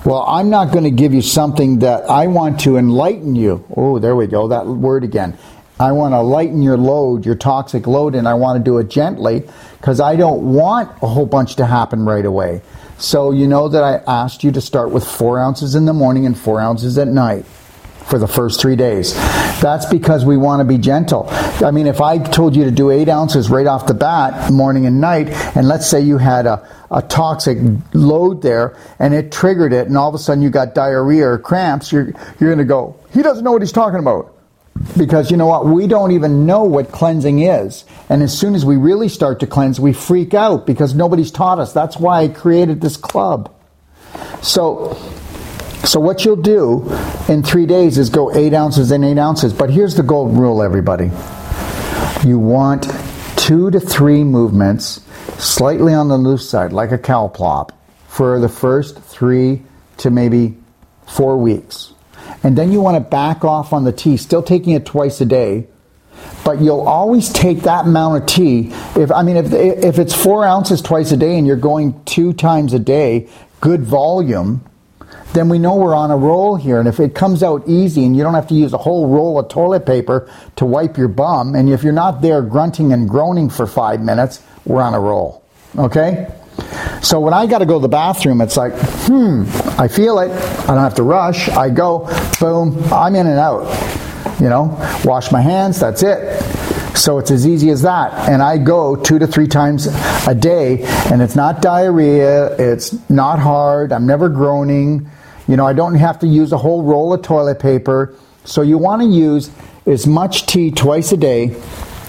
[0.04, 3.64] Well, I'm not going to give you something that I want to enlighten you.
[3.76, 5.36] Oh, there we go, that word again.
[5.78, 8.88] I want to lighten your load, your toxic load, and I want to do it
[8.88, 9.44] gently
[9.78, 12.62] because I don't want a whole bunch to happen right away.
[12.98, 16.26] So, you know that I asked you to start with four ounces in the morning
[16.26, 17.46] and four ounces at night
[18.10, 19.14] for the first three days.
[19.60, 21.28] That's because we want to be gentle.
[21.30, 24.84] I mean, if I told you to do eight ounces right off the bat, morning
[24.84, 27.58] and night, and let's say you had a, a toxic
[27.94, 31.38] load there and it triggered it, and all of a sudden you got diarrhea or
[31.38, 32.06] cramps, you're,
[32.38, 34.36] you're going to go, he doesn't know what he's talking about.
[34.96, 35.66] Because you know what?
[35.66, 37.84] We don't even know what cleansing is.
[38.08, 41.58] And as soon as we really start to cleanse, we freak out because nobody's taught
[41.58, 41.72] us.
[41.72, 43.54] That's why I created this club.
[44.42, 44.96] So
[45.84, 46.84] so what you'll do
[47.28, 49.52] in three days is go eight ounces and eight ounces.
[49.52, 51.10] But here's the golden rule, everybody.
[52.24, 52.86] You want
[53.36, 55.00] two to three movements,
[55.38, 57.72] slightly on the loose side, like a cow plop,
[58.08, 59.62] for the first three
[59.98, 60.56] to maybe
[61.06, 61.94] four weeks.
[62.42, 65.26] And then you want to back off on the tea, still taking it twice a
[65.26, 65.66] day,
[66.44, 68.72] but you'll always take that amount of tea.
[68.96, 72.32] If I mean, if if it's four ounces twice a day and you're going two
[72.32, 73.28] times a day,
[73.60, 74.64] good volume,
[75.32, 76.78] then we know we're on a roll here.
[76.80, 79.38] And if it comes out easy and you don't have to use a whole roll
[79.38, 83.48] of toilet paper to wipe your bum, and if you're not there grunting and groaning
[83.48, 85.44] for five minutes, we're on a roll.
[85.78, 86.28] Okay?
[87.02, 89.44] So when I got to go to the bathroom, it's like, hmm,
[89.80, 90.30] I feel it.
[90.30, 91.48] I don't have to rush.
[91.48, 93.68] I go, boom, I'm in and out.
[94.40, 96.42] You know, wash my hands, that's it.
[96.96, 98.28] So it's as easy as that.
[98.28, 99.86] And I go two to three times
[100.26, 105.10] a day, and it's not diarrhea, it's not hard, I'm never groaning.
[105.50, 108.14] You know, I don't have to use a whole roll of toilet paper.
[108.44, 109.50] So you want to use
[109.84, 111.46] as much tea twice a day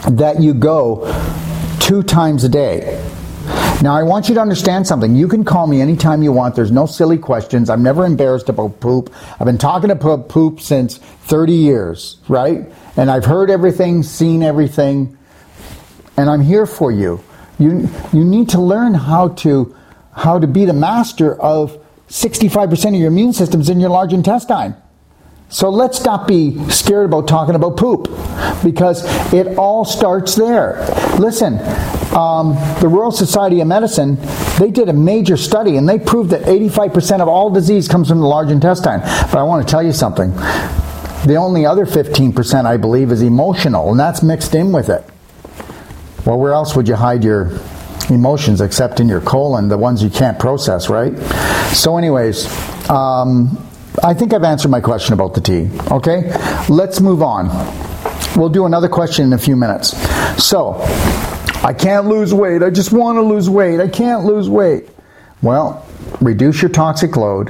[0.07, 1.11] that you go
[1.79, 3.03] two times a day.
[3.81, 5.15] Now, I want you to understand something.
[5.15, 6.53] You can call me anytime you want.
[6.55, 7.67] There's no silly questions.
[7.67, 9.11] I'm never embarrassed about poop.
[9.39, 12.71] I've been talking about poop since 30 years, right?
[12.95, 15.17] And I've heard everything, seen everything,
[16.15, 17.23] and I'm here for you.
[17.57, 19.75] You, you need to learn how to,
[20.15, 21.80] how to be the master of
[22.11, 24.75] 65% of your immune system's in your large intestine.
[25.47, 28.09] So let's not be scared about talking about poop
[28.63, 30.85] because it all starts there.
[31.17, 31.53] Listen,
[32.13, 34.17] um, the Royal Society of Medicine,
[34.59, 38.19] they did a major study and they proved that 85% of all disease comes from
[38.19, 38.99] the large intestine.
[38.99, 40.31] But I want to tell you something.
[41.25, 45.05] The only other 15%, I believe, is emotional, and that's mixed in with it.
[46.25, 47.51] Well, where else would you hide your
[48.09, 51.15] emotions except in your colon, the ones you can't process, right?
[51.73, 52.47] So, anyways,
[52.89, 53.67] um,
[54.03, 55.69] I think I've answered my question about the tea.
[55.91, 56.33] Okay,
[56.69, 57.49] let's move on.
[58.35, 59.95] We'll do another question in a few minutes.
[60.43, 60.81] So,
[61.63, 62.63] I can't lose weight.
[62.63, 63.79] I just want to lose weight.
[63.79, 64.89] I can't lose weight.
[65.41, 65.85] Well,
[66.19, 67.49] reduce your toxic load,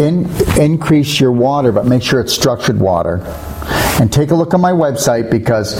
[0.00, 3.22] in, increase your water, but make sure it's structured water.
[4.00, 5.74] And take a look on my website because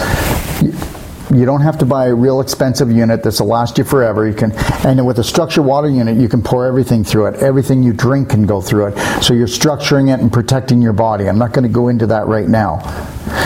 [1.33, 4.27] you don't have to buy a real expensive unit that's will last you forever.
[4.27, 4.51] You can,
[4.85, 7.35] and with a structured water unit, you can pour everything through it.
[7.35, 9.23] Everything you drink can go through it.
[9.23, 11.27] So you're structuring it and protecting your body.
[11.27, 12.79] I'm not going to go into that right now.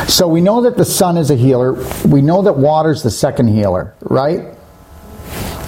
[0.08, 1.74] So we know that the sun is a healer.
[2.06, 4.56] We know that water is the second healer, right?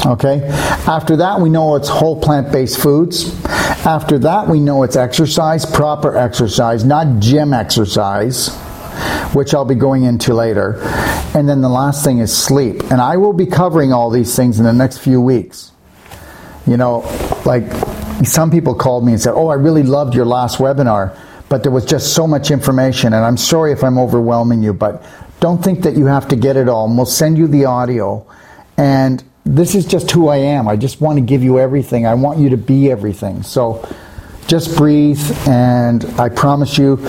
[0.05, 0.43] Okay.
[0.85, 3.43] After that, we know it's whole plant based foods.
[3.45, 8.49] After that, we know it's exercise, proper exercise, not gym exercise
[9.33, 10.79] which I'll be going into later.
[11.35, 12.81] And then the last thing is sleep.
[12.91, 15.71] And I will be covering all these things in the next few weeks.
[16.65, 16.99] You know,
[17.45, 17.63] like
[18.25, 21.17] some people called me and said, Oh, I really loved your last webinar,
[21.49, 23.13] but there was just so much information.
[23.13, 25.03] And I'm sorry if I'm overwhelming you, but
[25.39, 26.87] don't think that you have to get it all.
[26.87, 28.25] And we'll send you the audio.
[28.77, 30.67] And this is just who I am.
[30.67, 32.07] I just want to give you everything.
[32.07, 33.43] I want you to be everything.
[33.43, 33.87] So
[34.47, 36.99] just breathe, and I promise you,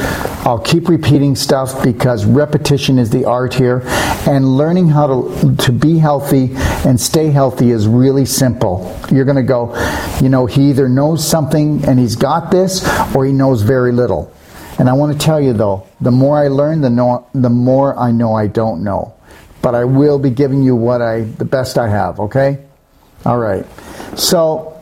[0.45, 3.83] I'll keep repeating stuff because repetition is the art here.
[4.27, 6.51] And learning how to, to be healthy
[6.87, 8.99] and stay healthy is really simple.
[9.11, 9.75] You're going to go,
[10.23, 14.33] you know, he either knows something and he's got this, or he knows very little.
[14.79, 17.99] And I want to tell you though, the more I learn, the, know, the more
[17.99, 19.15] I know I don't know.
[19.63, 22.65] But I will be giving you what I, the best I have, okay?
[23.25, 23.65] All right.
[24.17, 24.74] So,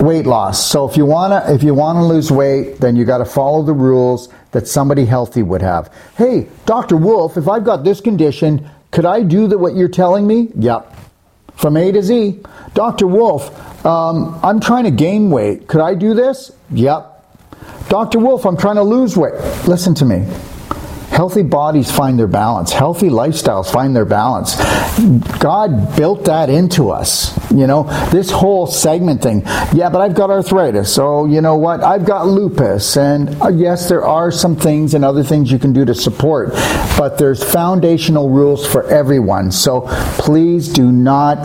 [0.00, 0.64] weight loss.
[0.70, 3.72] So if you wanna if you wanna lose weight, then you got to follow the
[3.72, 5.92] rules that somebody healthy would have.
[6.16, 6.96] Hey, Dr.
[6.96, 10.48] Wolfe, if I've got this condition, could I do the, what you're telling me?
[10.56, 10.96] Yep.
[11.54, 12.40] From A to Z.
[12.74, 13.06] Dr.
[13.06, 15.68] Wolfe, um, I'm trying to gain weight.
[15.68, 16.50] Could I do this?
[16.72, 17.06] Yep.
[17.88, 18.18] Dr.
[18.18, 19.34] Wolfe, I'm trying to lose weight.
[19.66, 20.26] Listen to me.
[21.20, 22.72] Healthy bodies find their balance.
[22.72, 24.56] Healthy lifestyles find their balance.
[25.38, 27.36] God built that into us.
[27.50, 29.42] You know, this whole segment thing.
[29.74, 30.90] Yeah, but I've got arthritis.
[30.90, 31.84] So, you know what?
[31.84, 32.96] I've got lupus.
[32.96, 36.52] And uh, yes, there are some things and other things you can do to support,
[36.96, 39.52] but there's foundational rules for everyone.
[39.52, 39.82] So
[40.16, 41.36] please do not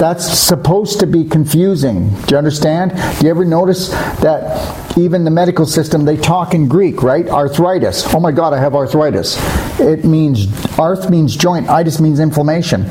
[0.00, 2.08] that's supposed to be confusing.
[2.08, 2.92] Do you understand?
[3.20, 7.28] Do you ever notice that even the medical system, they talk in Greek, right?
[7.28, 8.14] Arthritis.
[8.14, 9.36] Oh my God, I have arthritis.
[9.78, 10.46] It means,
[10.78, 12.86] arth means joint, itis means inflammation.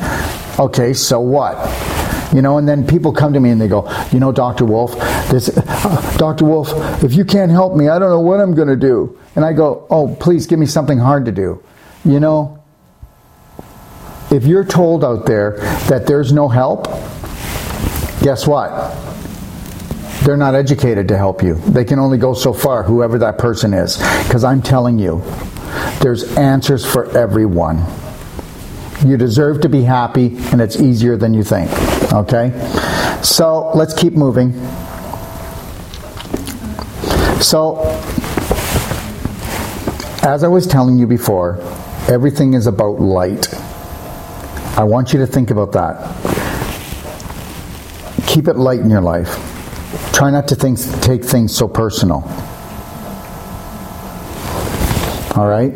[0.60, 1.58] Okay, so what?
[2.32, 4.65] You know, and then people come to me and they go, you know, Dr.
[4.65, 4.93] Wolfe,
[5.32, 6.45] this, uh, Dr.
[6.45, 6.72] Wolfe,
[7.04, 9.17] if you can't help me, I don't know what I'm going to do.
[9.36, 11.63] And I go, oh, please give me something hard to do.
[12.06, 12.59] You know,
[14.32, 16.86] if you're told out there that there's no help,
[18.22, 18.96] guess what?
[20.24, 21.56] They're not educated to help you.
[21.56, 23.98] They can only go so far, whoever that person is.
[24.24, 25.24] Because I'm telling you,
[26.02, 27.84] there's answers for everyone.
[29.06, 31.72] You deserve to be happy, and it's easier than you think.
[32.13, 32.52] Okay?
[33.24, 34.54] So let's keep moving.
[37.42, 37.80] So,
[40.22, 41.58] as I was telling you before,
[42.10, 43.48] everything is about light.
[44.80, 46.00] I want you to think about that.
[48.28, 49.28] Keep it light in your life.
[50.13, 52.24] Try not to think, take things so personal.
[55.36, 55.74] All right?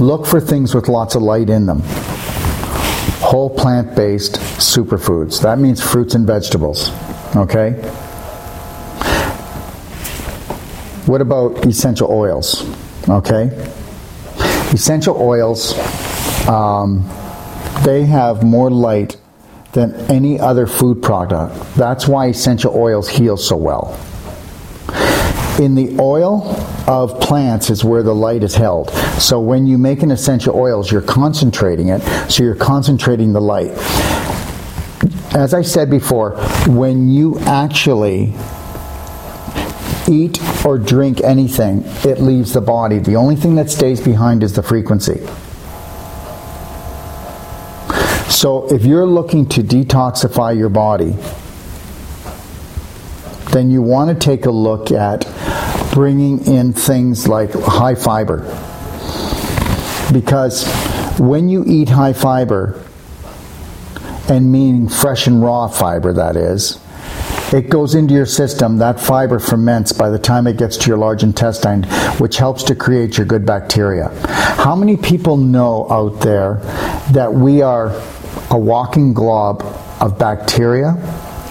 [0.00, 1.82] Look for things with lots of light in them.
[3.20, 5.42] Whole plant based superfoods.
[5.42, 6.88] That means fruits and vegetables.
[7.36, 7.72] Okay?
[11.04, 12.64] What about essential oils?
[13.10, 13.48] Okay?
[14.72, 15.78] Essential oils.
[16.48, 17.06] Um,
[17.84, 19.16] they have more light
[19.72, 21.54] than any other food product.
[21.74, 23.98] That's why essential oils heal so well.
[25.60, 28.90] In the oil of plants is where the light is held.
[29.18, 33.70] So when you make an essential oils, you're concentrating it, so you're concentrating the light.
[35.34, 36.32] As I said before,
[36.66, 38.34] when you actually
[40.08, 42.98] eat or drink anything, it leaves the body.
[42.98, 45.20] The only thing that stays behind is the frequency.
[48.40, 51.10] So if you're looking to detoxify your body,
[53.52, 55.26] then you want to take a look at
[55.92, 58.38] bringing in things like high fiber.
[60.10, 60.66] Because
[61.18, 62.82] when you eat high fiber,
[64.30, 66.80] and meaning fresh and raw fiber, that is,
[67.52, 68.78] it goes into your system.
[68.78, 71.82] That fiber ferments by the time it gets to your large intestine,
[72.16, 74.08] which helps to create your good bacteria.
[74.24, 76.54] How many people know out there
[77.12, 77.90] that we are
[78.50, 79.62] a walking glob
[80.00, 80.96] of bacteria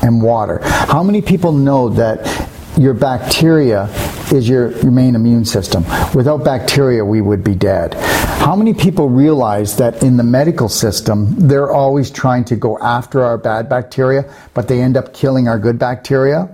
[0.01, 0.59] and water.
[0.63, 3.85] How many people know that your bacteria
[4.31, 5.83] is your, your main immune system?
[6.13, 7.95] Without bacteria, we would be dead.
[8.39, 13.21] How many people realize that in the medical system, they're always trying to go after
[13.21, 16.49] our bad bacteria, but they end up killing our good bacteria?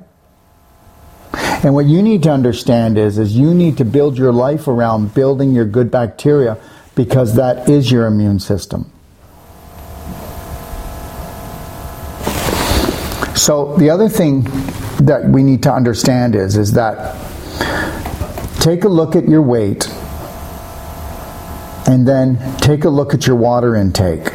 [1.63, 5.13] And what you need to understand is, is you need to build your life around
[5.13, 6.57] building your good bacteria
[6.95, 8.91] because that is your immune system.
[13.45, 14.41] So the other thing
[15.05, 17.13] that we need to understand is, is that
[18.59, 19.87] take a look at your weight
[21.87, 24.31] and then take a look at your water intake.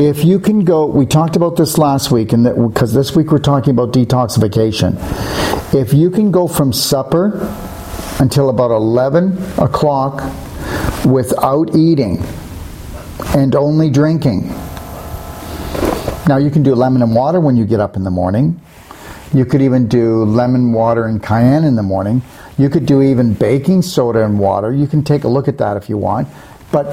[0.00, 2.42] If you can go, we talked about this last week, and
[2.72, 4.94] because this week we're talking about detoxification.
[5.74, 7.54] If you can go from supper
[8.18, 10.22] until about 11 o'clock
[11.04, 12.24] without eating
[13.36, 14.54] and only drinking.
[16.28, 18.60] Now, you can do lemon and water when you get up in the morning.
[19.32, 22.22] You could even do lemon water and cayenne in the morning.
[22.58, 24.72] You could do even baking soda and water.
[24.72, 26.28] You can take a look at that if you want.
[26.72, 26.86] But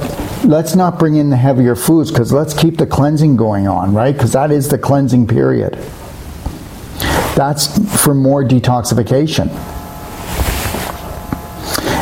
[0.44, 4.14] let's not bring in the heavier foods because let's keep the cleansing going on, right?
[4.14, 5.74] Because that is the cleansing period.
[7.36, 9.50] That's for more detoxification.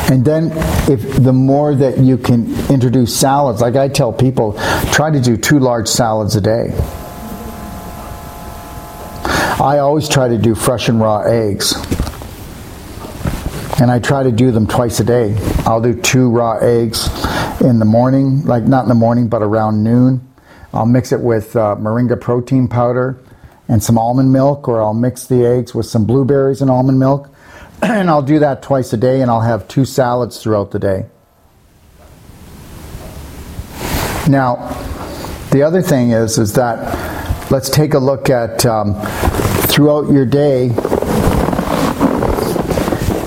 [0.09, 0.51] And then,
[0.89, 4.53] if the more that you can introduce salads, like I tell people,
[4.91, 6.67] try to do two large salads a day.
[9.65, 11.73] I always try to do fresh and raw eggs.
[13.81, 15.35] And I try to do them twice a day.
[15.65, 17.09] I'll do two raw eggs
[17.61, 20.21] in the morning, like not in the morning, but around noon.
[20.71, 23.17] I'll mix it with uh, moringa protein powder
[23.67, 27.27] and some almond milk, or I'll mix the eggs with some blueberries and almond milk.
[27.81, 31.07] and I'll do that twice a day, and I'll have two salads throughout the day.
[34.29, 34.57] Now,
[35.49, 38.93] the other thing is, is that let's take a look at um,
[39.75, 40.67] throughout your day.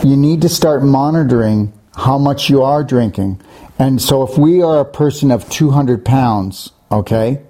[0.03, 3.42] You need to start monitoring how much you are drinking.
[3.78, 7.42] And so if we are a person of 200 pounds, okay,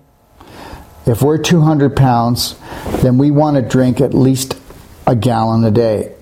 [1.07, 2.57] if we're 200 pounds,
[3.01, 4.59] then we want to drink at least
[5.07, 6.17] a gallon a day.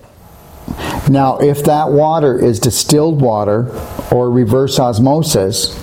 [1.09, 3.71] Now, if that water is distilled water
[4.11, 5.73] or reverse osmosis,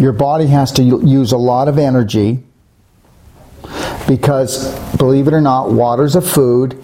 [0.00, 2.42] your body has to use a lot of energy
[4.10, 6.82] because, believe it or not, water's a food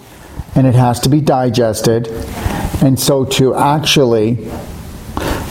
[0.54, 2.06] and it has to be digested.
[2.80, 4.48] And so, to actually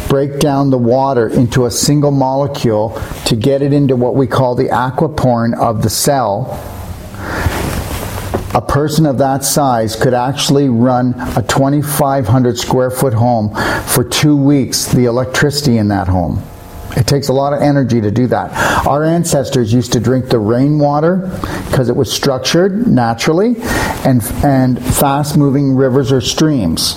[0.07, 4.55] break down the water into a single molecule to get it into what we call
[4.55, 6.53] the aquaporin of the cell,
[8.53, 13.53] a person of that size could actually run a 2,500 square foot home
[13.83, 16.41] for two weeks, the electricity in that home.
[16.95, 18.85] It takes a lot of energy to do that.
[18.87, 21.17] Our ancestors used to drink the rainwater
[21.69, 23.55] because it was structured naturally
[24.05, 26.95] and, and fast moving rivers or streams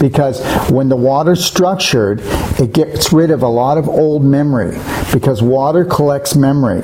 [0.00, 2.20] because when the water's structured,
[2.60, 4.78] it gets rid of a lot of old memory
[5.12, 6.82] because water collects memory.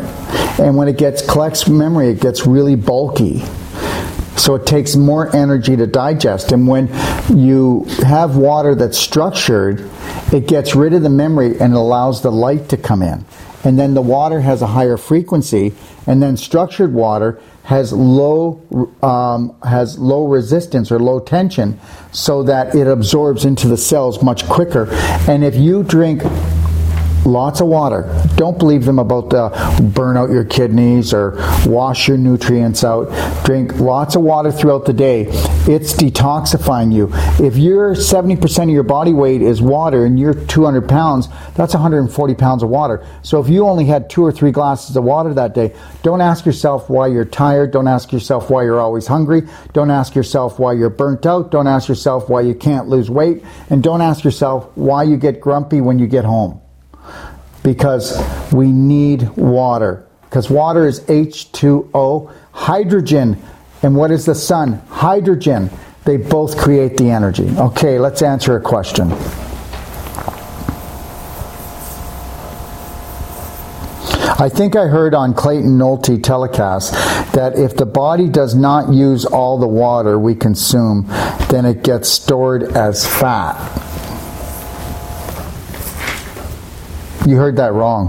[0.59, 3.41] And when it gets collects memory, it gets really bulky.
[4.37, 6.53] So it takes more energy to digest.
[6.53, 6.89] And when
[7.29, 9.89] you have water that's structured,
[10.33, 13.25] it gets rid of the memory and allows the light to come in.
[13.65, 15.73] And then the water has a higher frequency,
[16.07, 18.61] and then structured water has low
[19.03, 21.79] um, has low resistance or low tension,
[22.11, 24.89] so that it absorbs into the cells much quicker.
[25.29, 26.23] And if you drink
[27.25, 28.09] lots of water.
[28.37, 33.09] Don't believe them about the burn out your kidneys or wash your nutrients out.
[33.45, 35.27] Drink lots of water throughout the day.
[35.69, 37.09] It's detoxifying you.
[37.45, 42.35] If you're 70% of your body weight is water and you're 200 pounds, that's 140
[42.35, 43.07] pounds of water.
[43.23, 46.45] So if you only had two or three glasses of water that day, don't ask
[46.45, 47.71] yourself why you're tired.
[47.71, 49.43] Don't ask yourself why you're always hungry.
[49.73, 51.51] Don't ask yourself why you're burnt out.
[51.51, 53.45] Don't ask yourself why you can't lose weight.
[53.71, 56.62] And don't ask yourself why you get grumpy when you get home
[57.63, 58.21] because
[58.53, 60.07] we need water.
[60.23, 63.41] Because water is H2O, hydrogen.
[63.83, 64.75] And what is the sun?
[64.89, 65.71] Hydrogen.
[66.05, 67.49] They both create the energy.
[67.57, 69.13] Okay, let's answer a question.
[74.43, 76.95] I think I heard on Clayton Nolte telecast
[77.33, 81.07] that if the body does not use all the water we consume,
[81.49, 83.92] then it gets stored as fat.
[87.27, 88.09] You heard that wrong.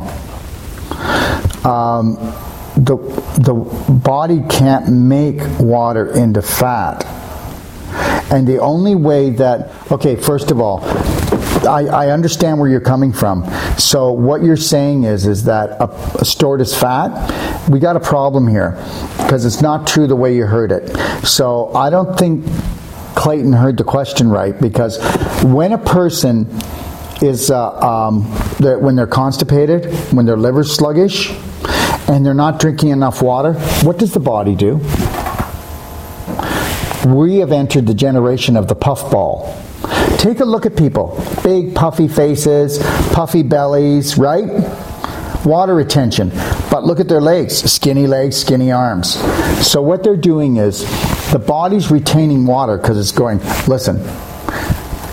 [1.65, 2.15] Um,
[2.75, 2.97] the,
[3.39, 3.53] the
[4.03, 7.05] body can't make water into fat.
[8.31, 10.83] And the only way that, okay, first of all,
[11.67, 13.45] I, I, understand where you're coming from.
[13.77, 15.89] So what you're saying is is that a,
[16.19, 17.69] a stored as fat.
[17.69, 18.71] We got a problem here
[19.17, 20.89] because it's not true the way you heard it.
[21.25, 22.45] So I don't think
[23.15, 24.97] Clayton heard the question right because
[25.43, 26.47] when a person
[27.21, 28.23] is uh, um,
[28.63, 31.31] they're, when they're constipated, when their liver's sluggish,
[32.07, 33.53] and they're not drinking enough water,
[33.83, 34.77] what does the body do?
[37.07, 39.61] We have entered the generation of the puffball.
[40.17, 41.21] Take a look at people.
[41.43, 42.79] Big puffy faces,
[43.11, 44.45] puffy bellies, right?
[45.45, 46.29] Water retention.
[46.71, 49.15] But look at their legs skinny legs, skinny arms.
[49.67, 50.81] So, what they're doing is
[51.31, 53.99] the body's retaining water because it's going, listen,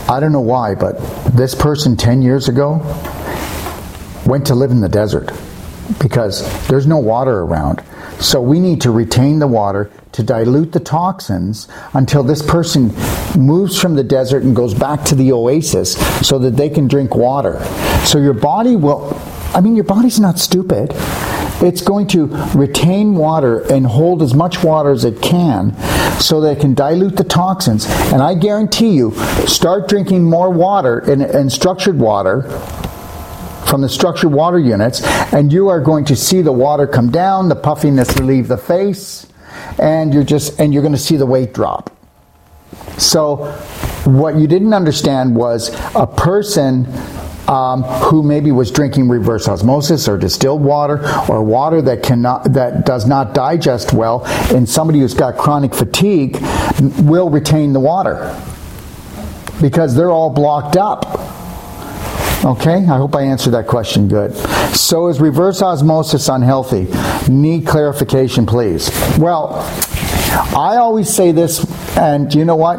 [0.09, 0.99] I don't know why, but
[1.35, 2.81] this person 10 years ago
[4.31, 5.29] went to live in the desert
[6.01, 7.83] because there's no water around.
[8.21, 12.95] So we need to retain the water to dilute the toxins until this person
[13.37, 17.17] moves from the desert and goes back to the oasis so that they can drink
[17.17, 17.59] water.
[18.05, 19.21] So your body will,
[19.53, 20.93] I mean, your body's not stupid.
[21.63, 25.75] It's going to retain water and hold as much water as it can
[26.21, 27.87] so that it can dilute the toxins.
[28.13, 29.13] And I guarantee you,
[29.47, 32.43] start drinking more water and, and structured water
[33.71, 35.01] from the structured water units,
[35.33, 39.29] and you are going to see the water come down, the puffiness leave the face,
[39.79, 41.97] and you're just and you're going to see the weight drop.
[42.99, 43.47] So,
[44.05, 46.87] what you didn't understand was a person
[47.49, 52.85] um, who maybe was drinking reverse osmosis or distilled water or water that cannot that
[52.85, 56.39] does not digest well, and somebody who's got chronic fatigue
[57.03, 58.37] will retain the water
[59.61, 61.30] because they're all blocked up.
[62.43, 64.35] Okay, I hope I answered that question good.
[64.75, 66.89] So is reverse osmosis unhealthy?
[67.31, 68.91] Need clarification, please.
[69.19, 69.57] Well,
[70.57, 71.67] I always say this,
[71.99, 72.79] and you know what?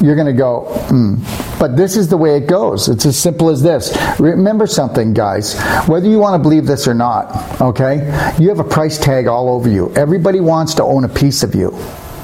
[0.00, 1.58] You're going to go, mm.
[1.58, 2.88] but this is the way it goes.
[2.88, 3.96] It's as simple as this.
[4.20, 5.60] Remember something, guys.
[5.88, 7.96] Whether you want to believe this or not, okay?
[8.38, 9.92] You have a price tag all over you.
[9.96, 11.70] Everybody wants to own a piece of you.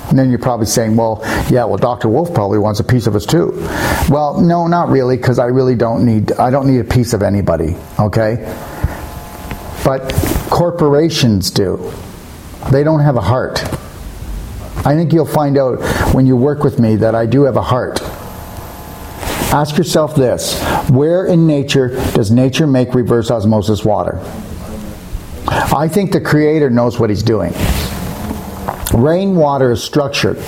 [0.09, 2.09] And then you're probably saying, well, yeah, well, Dr.
[2.09, 3.53] Wolfe probably wants a piece of us too.
[4.09, 7.23] Well, no, not really, because I really don't need, I don't need a piece of
[7.23, 8.37] anybody, okay?
[9.85, 10.13] But
[10.51, 11.93] corporations do.
[12.71, 13.63] They don't have a heart.
[14.85, 15.81] I think you'll find out
[16.15, 18.01] when you work with me that I do have a heart.
[19.53, 24.21] Ask yourself this where in nature does nature make reverse osmosis water?
[25.49, 27.53] I think the Creator knows what He's doing.
[28.97, 30.39] Rainwater is structured.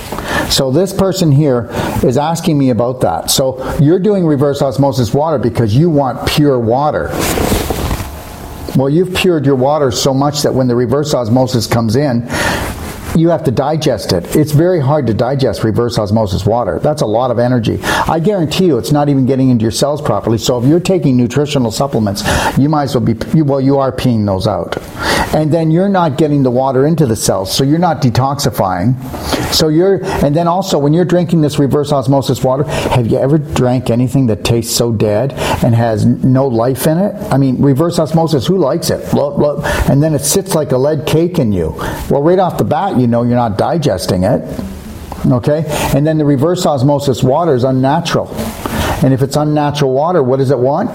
[0.49, 1.69] So this person here
[2.03, 3.29] is asking me about that.
[3.29, 7.09] So you're doing reverse osmosis water because you want pure water.
[8.75, 12.27] Well, you've cured your water so much that when the reverse osmosis comes in,
[13.15, 14.35] you have to digest it.
[14.35, 16.79] It's very hard to digest reverse osmosis water.
[16.79, 17.79] That's a lot of energy.
[17.83, 20.37] I guarantee you it's not even getting into your cells properly.
[20.37, 22.23] So if you're taking nutritional supplements,
[22.57, 24.77] you might as well be, well, you are peeing those out.
[25.33, 28.95] And then you're not getting the water into the cells, so you're not detoxifying.
[29.53, 33.37] So you're, and then also when you're drinking this reverse osmosis water, have you ever
[33.37, 35.33] drank anything that tastes so dead
[35.63, 37.13] and has no life in it?
[37.31, 39.13] I mean, reverse osmosis, who likes it?
[39.13, 41.75] And then it sits like a lead cake in you.
[42.09, 44.41] Well, right off the bat, you know you're not digesting it.
[45.25, 45.63] Okay?
[45.95, 48.27] And then the reverse osmosis water is unnatural.
[49.03, 50.89] And if it's unnatural water, what does it want?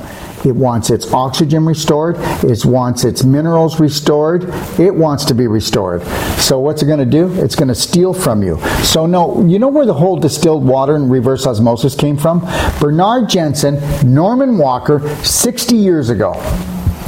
[0.44, 2.16] It wants its oxygen restored.
[2.44, 4.44] It wants its minerals restored.
[4.78, 6.02] It wants to be restored.
[6.38, 7.32] So what's it going to do?
[7.42, 8.60] It's going to steal from you.
[8.82, 12.40] So no, you know where the whole distilled water and reverse osmosis came from?
[12.78, 13.80] Bernard Jensen,
[14.12, 16.34] Norman Walker, 60 years ago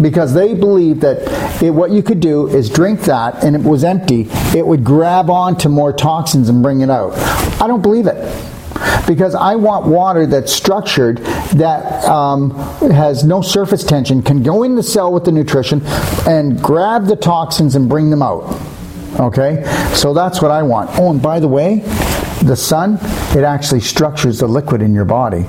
[0.01, 3.85] because they believed that it, what you could do is drink that and it was
[3.85, 7.13] empty, it would grab onto more toxins and bring it out.
[7.61, 8.17] I don't believe it.
[9.07, 11.19] Because I want water that's structured,
[11.55, 12.51] that um,
[12.91, 15.81] has no surface tension, can go in the cell with the nutrition
[16.27, 18.61] and grab the toxins and bring them out.
[19.19, 19.63] Okay?
[19.95, 20.91] So that's what I want.
[20.99, 21.79] Oh, and by the way,
[22.43, 22.99] the sun,
[23.37, 25.47] it actually structures the liquid in your body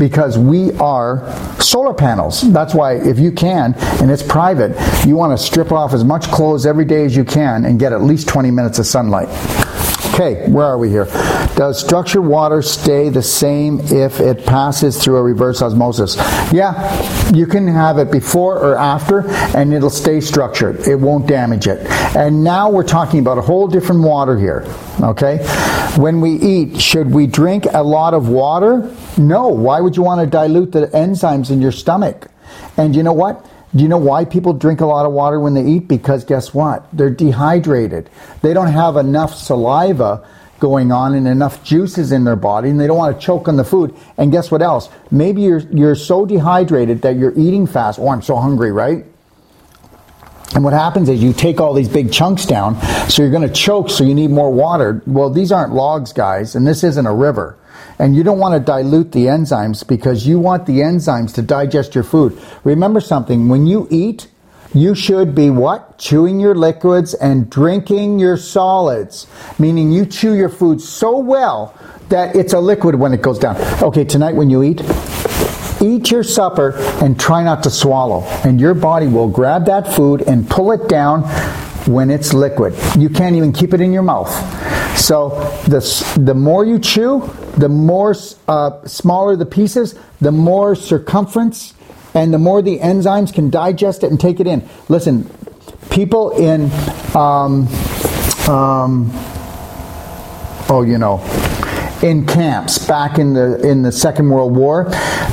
[0.00, 1.30] because we are
[1.60, 2.50] solar panels.
[2.52, 4.72] That's why, if you can, and it's private,
[5.06, 7.92] you want to strip off as much clothes every day as you can and get
[7.92, 9.28] at least 20 minutes of sunlight.
[10.20, 11.06] Okay, where are we here?
[11.56, 16.16] Does structured water stay the same if it passes through a reverse osmosis?
[16.52, 20.86] Yeah, you can have it before or after, and it'll stay structured.
[20.86, 21.86] It won't damage it.
[22.14, 24.66] And now we're talking about a whole different water here.
[25.00, 25.38] Okay?
[25.96, 28.94] When we eat, should we drink a lot of water?
[29.16, 29.48] No.
[29.48, 32.28] Why would you want to dilute the enzymes in your stomach?
[32.76, 33.46] And you know what?
[33.74, 35.86] Do you know why people drink a lot of water when they eat?
[35.86, 36.86] Because guess what?
[36.92, 38.10] They're dehydrated.
[38.42, 40.26] They don't have enough saliva
[40.58, 43.56] going on and enough juices in their body and they don't want to choke on
[43.56, 43.94] the food.
[44.18, 44.90] And guess what else?
[45.10, 47.98] Maybe you're, you're so dehydrated that you're eating fast.
[47.98, 49.06] Oh, I'm so hungry, right?
[50.54, 53.54] And what happens is you take all these big chunks down, so you're going to
[53.54, 55.00] choke, so you need more water.
[55.06, 57.56] Well, these aren't logs, guys, and this isn't a river.
[57.98, 61.94] And you don't want to dilute the enzymes because you want the enzymes to digest
[61.94, 62.40] your food.
[62.64, 64.28] Remember something, when you eat,
[64.72, 65.98] you should be what?
[65.98, 69.26] Chewing your liquids and drinking your solids.
[69.58, 71.74] Meaning you chew your food so well
[72.08, 73.56] that it's a liquid when it goes down.
[73.82, 74.80] Okay, tonight when you eat,
[75.80, 78.22] eat your supper and try not to swallow.
[78.44, 81.22] And your body will grab that food and pull it down
[81.86, 82.74] when it's liquid.
[82.96, 84.30] You can't even keep it in your mouth.
[85.00, 85.30] So
[85.66, 85.80] the,
[86.20, 88.14] the more you chew, the more
[88.46, 91.74] uh, smaller the pieces, the more circumference,
[92.14, 94.68] and the more the enzymes can digest it and take it in.
[94.88, 95.28] Listen,
[95.90, 96.70] people in,
[97.16, 97.66] um,
[98.46, 99.10] um,
[100.68, 101.18] oh, you know,
[102.02, 104.84] in camps back in the in the Second World War.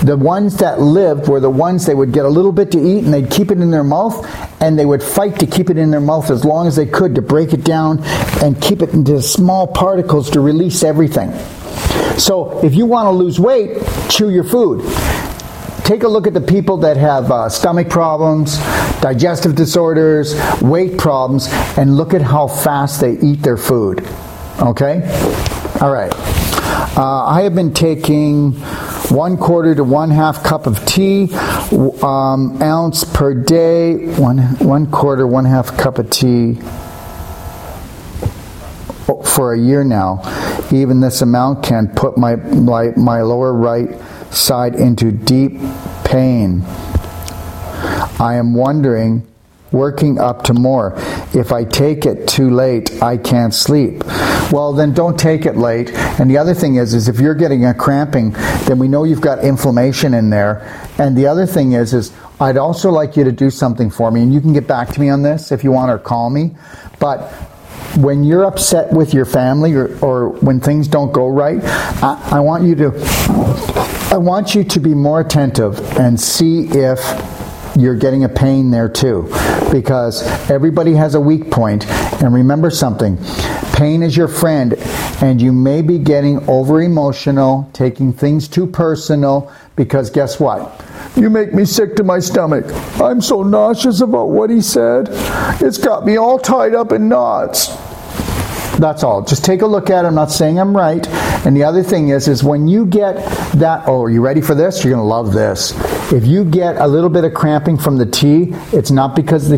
[0.03, 3.03] The ones that lived were the ones they would get a little bit to eat
[3.03, 4.25] and they'd keep it in their mouth
[4.61, 7.15] and they would fight to keep it in their mouth as long as they could
[7.15, 8.03] to break it down
[8.43, 11.31] and keep it into small particles to release everything.
[12.17, 14.81] So if you want to lose weight, chew your food.
[15.83, 18.57] Take a look at the people that have uh, stomach problems,
[18.99, 21.47] digestive disorders, weight problems,
[21.77, 24.05] and look at how fast they eat their food.
[24.59, 25.01] Okay?
[25.79, 26.11] All right.
[26.97, 28.53] Uh, I have been taking
[29.11, 31.31] one quarter to one half cup of tea,
[32.01, 36.55] um, ounce per day, one, one quarter, one half cup of tea
[39.23, 40.21] for a year now.
[40.71, 44.01] Even this amount can put my, my, my lower right
[44.33, 45.51] side into deep
[46.03, 46.63] pain.
[48.19, 49.27] I am wondering
[49.71, 50.93] working up to more.
[51.35, 54.03] If I take it too late, I can't sleep.
[54.51, 55.91] Well, then don't take it late.
[56.19, 58.31] And the other thing is, is if you're getting a cramping,
[58.65, 60.61] then we know you've got inflammation in there.
[60.97, 64.21] And the other thing is, is I'd also like you to do something for me,
[64.21, 66.55] and you can get back to me on this if you want or call me.
[66.99, 67.31] But
[67.97, 71.63] when you're upset with your family or, or when things don't go right,
[72.03, 72.91] I, I want you to
[74.11, 76.99] I want you to be more attentive and see if
[77.75, 79.23] you're getting a pain there too
[79.71, 83.17] because everybody has a weak point and remember something
[83.77, 84.73] pain is your friend
[85.21, 90.83] and you may be getting over emotional taking things too personal because guess what
[91.15, 92.65] you make me sick to my stomach
[92.99, 95.07] i'm so nauseous about what he said
[95.61, 97.67] it's got me all tied up in knots
[98.77, 99.23] that's all.
[99.23, 100.07] Just take a look at it.
[100.07, 101.05] I'm not saying I'm right.
[101.45, 103.15] And the other thing is, is when you get
[103.53, 104.83] that, oh, are you ready for this?
[104.83, 105.73] You're going to love this.
[106.11, 109.57] If you get a little bit of cramping from the tea, it's not because the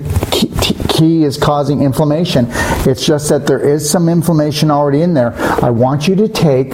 [0.99, 2.45] key is causing inflammation.
[2.85, 5.33] It's just that there is some inflammation already in there.
[5.63, 6.73] I want you to take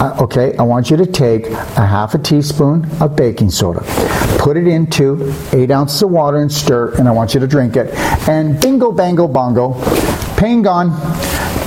[0.00, 3.84] uh, okay, I want you to take a half a teaspoon of baking soda,
[4.38, 7.76] put it into eight ounces of water and stir, and I want you to drink
[7.76, 7.94] it.
[8.28, 9.74] And bingo, bango, bongo,
[10.36, 10.90] pain gone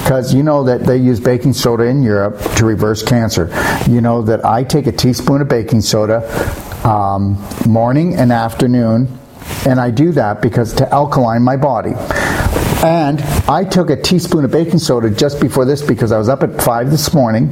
[0.02, 3.50] because you know that they use baking soda in Europe to reverse cancer.
[3.88, 6.28] You know that I take a teaspoon of baking soda
[6.86, 9.18] um, morning and afternoon,
[9.66, 11.94] and I do that because to alkaline my body.
[12.84, 16.44] And I took a teaspoon of baking soda just before this because I was up
[16.44, 17.50] at 5 this morning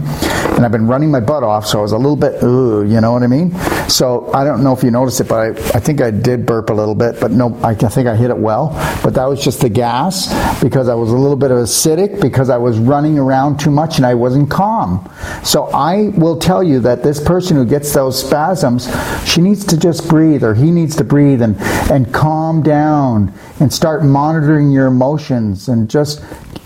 [0.64, 3.02] and I've been running my butt off, so I was a little bit, ooh, you
[3.02, 3.52] know what I mean?
[3.90, 6.70] So I don't know if you noticed it, but I, I think I did burp
[6.70, 8.70] a little bit, but no, I, I think I hit it well.
[9.04, 10.30] But that was just the gas
[10.64, 13.98] because I was a little bit of acidic because I was running around too much
[13.98, 15.12] and I wasn't calm.
[15.44, 18.88] So I will tell you that this person who gets those spasms,
[19.30, 21.58] she needs to just breathe or he needs to breathe and,
[21.92, 26.24] and calm down and start monitoring your emotions and just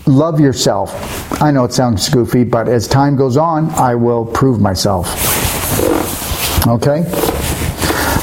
[0.08, 1.40] love yourself.
[1.40, 5.06] I know it sounds goofy, but as time goes on, I will prove myself.
[6.66, 7.04] Okay?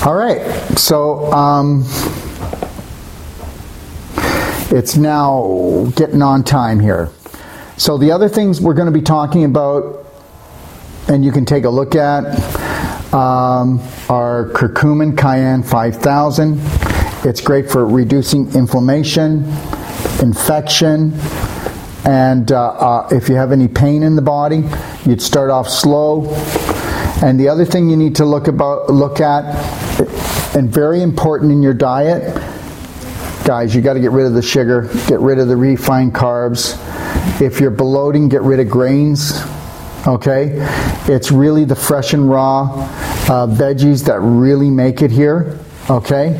[0.05, 0.41] All right.
[0.77, 1.83] So, um,
[4.71, 7.09] it's now getting on time here.
[7.77, 10.05] So, the other things we're going to be talking about,
[11.07, 12.25] and you can take a look at,
[13.13, 13.79] um,
[14.09, 16.59] are curcumin cayenne 5000.
[17.23, 19.45] It's great for reducing inflammation,
[20.21, 21.13] infection,
[22.05, 24.63] and uh, uh, if you have any pain in the body,
[25.05, 26.31] you'd start off slow.
[27.23, 29.43] And the other thing you need to look about look at,
[30.55, 32.35] and very important in your diet,
[33.43, 36.79] guys, you got to get rid of the sugar, get rid of the refined carbs.
[37.41, 39.41] If you're bloating, get rid of grains.
[40.05, 40.51] Okay,
[41.07, 42.71] it's really the fresh and raw
[43.27, 45.57] uh, veggies that really make it here.
[45.89, 46.39] Okay,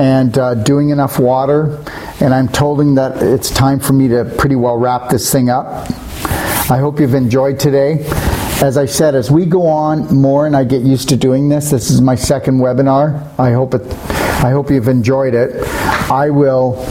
[0.00, 1.84] and uh, doing enough water
[2.20, 5.66] and I'm told that it's time for me to pretty well wrap this thing up.
[6.70, 8.04] I hope you've enjoyed today.
[8.62, 11.70] As I said, as we go on more and I get used to doing this,
[11.70, 13.38] this is my second webinar.
[13.38, 13.82] I hope it
[14.44, 15.62] I hope you've enjoyed it.
[16.10, 16.84] I will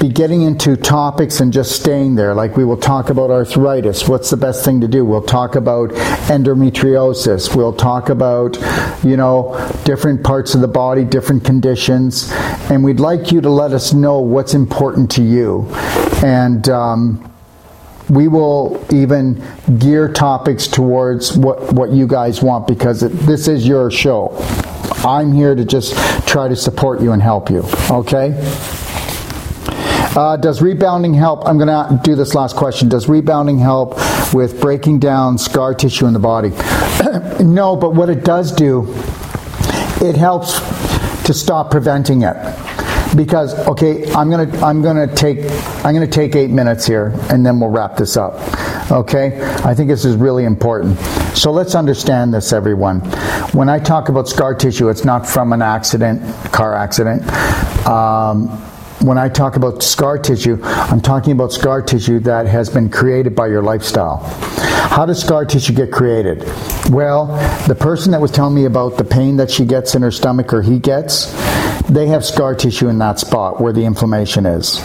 [0.00, 2.34] be getting into topics and just staying there.
[2.34, 4.08] Like we will talk about arthritis.
[4.08, 5.04] What's the best thing to do?
[5.04, 5.90] We'll talk about
[6.30, 7.56] endometriosis.
[7.56, 8.56] We'll talk about,
[9.02, 12.30] you know, different parts of the body, different conditions.
[12.70, 15.66] And we'd like you to let us know what's important to you.
[16.24, 17.24] And, um,
[18.08, 19.42] we will even
[19.78, 24.34] gear topics towards what, what you guys want because it, this is your show.
[25.04, 25.94] I'm here to just
[26.26, 27.64] try to support you and help you.
[27.90, 28.30] Okay?
[30.18, 31.46] Uh, does rebounding help?
[31.46, 32.88] I'm going to do this last question.
[32.88, 33.94] Does rebounding help
[34.34, 36.48] with breaking down scar tissue in the body?
[37.44, 38.82] no, but what it does do,
[40.04, 40.58] it helps
[41.22, 42.34] to stop preventing it.
[43.14, 45.38] Because okay, I'm gonna I'm gonna take
[45.84, 48.34] I'm gonna take eight minutes here, and then we'll wrap this up.
[48.90, 50.98] Okay, I think this is really important.
[51.34, 53.00] So let's understand this, everyone.
[53.52, 56.20] When I talk about scar tissue, it's not from an accident,
[56.52, 57.22] car accident.
[57.86, 58.62] Um,
[59.00, 63.34] when I talk about scar tissue, I'm talking about scar tissue that has been created
[63.34, 64.18] by your lifestyle.
[64.18, 66.42] How does scar tissue get created?
[66.90, 67.26] Well,
[67.68, 70.52] the person that was telling me about the pain that she gets in her stomach
[70.52, 71.32] or he gets,
[71.88, 74.82] they have scar tissue in that spot where the inflammation is.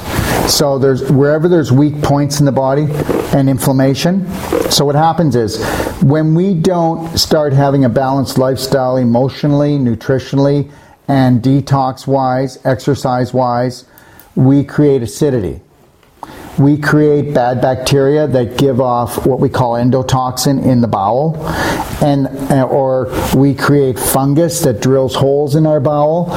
[0.53, 2.87] So there's wherever there's weak points in the body
[3.33, 4.29] and inflammation.
[4.69, 5.63] So what happens is
[6.01, 10.71] when we don't start having a balanced lifestyle emotionally, nutritionally,
[11.07, 13.85] and detox wise, exercise wise,
[14.35, 15.61] we create acidity.
[16.57, 21.35] We create bad bacteria that give off what we call endotoxin in the bowel,
[22.01, 22.27] and
[22.69, 26.27] or we create fungus that drills holes in our bowel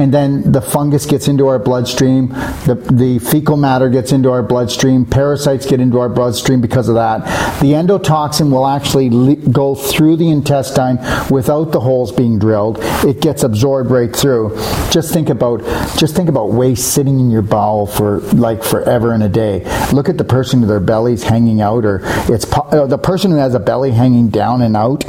[0.00, 4.42] and then the fungus gets into our bloodstream, the, the fecal matter gets into our
[4.42, 7.24] bloodstream, parasites get into our bloodstream because of that.
[7.60, 10.96] The endotoxin will actually le- go through the intestine
[11.30, 12.78] without the holes being drilled.
[13.04, 14.56] It gets absorbed right through.
[14.90, 15.60] Just think about
[15.98, 19.64] just think about waste sitting in your bowel for like forever and a day.
[19.92, 22.00] Look at the person with their bellies hanging out, or
[22.32, 25.04] it's po- uh, the person who has a belly hanging down and out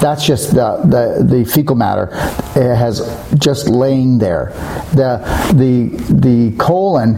[0.00, 2.08] that's just the, the, the fecal matter
[2.56, 3.00] it has
[3.38, 4.52] just laying there.
[4.92, 5.18] The,
[5.54, 7.16] the, the colon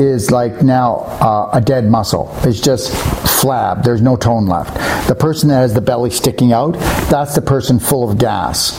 [0.00, 2.30] is like now uh, a dead muscle.
[2.42, 3.84] It's just flab.
[3.84, 4.74] There's no tone left.
[5.08, 6.72] The person that has the belly sticking out,
[7.08, 8.78] that's the person full of gas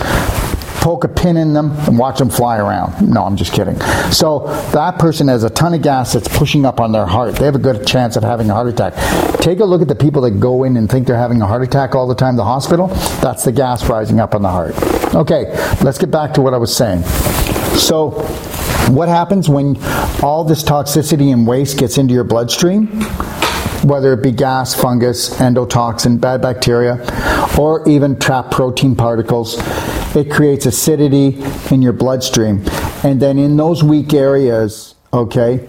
[0.85, 3.09] poke a pin in them and watch them fly around.
[3.09, 3.75] No, I'm just kidding.
[4.11, 7.37] So that person has a ton of gas that's pushing up on their heart.
[7.37, 8.93] They have a good chance of having a heart attack.
[9.39, 11.63] Take a look at the people that go in and think they're having a heart
[11.63, 12.85] attack all the time the hospital.
[13.19, 14.75] That's the gas rising up on the heart.
[15.15, 15.45] Okay,
[15.83, 17.01] let's get back to what I was saying.
[17.79, 18.11] So,
[18.91, 19.77] what happens when
[20.21, 23.01] all this toxicity and waste gets into your bloodstream?
[23.81, 27.03] Whether it be gas, fungus, endotoxin, bad bacteria,
[27.57, 29.57] or even trapped protein particles,
[30.15, 31.41] it creates acidity
[31.71, 32.63] in your bloodstream.
[33.03, 35.67] And then in those weak areas, okay,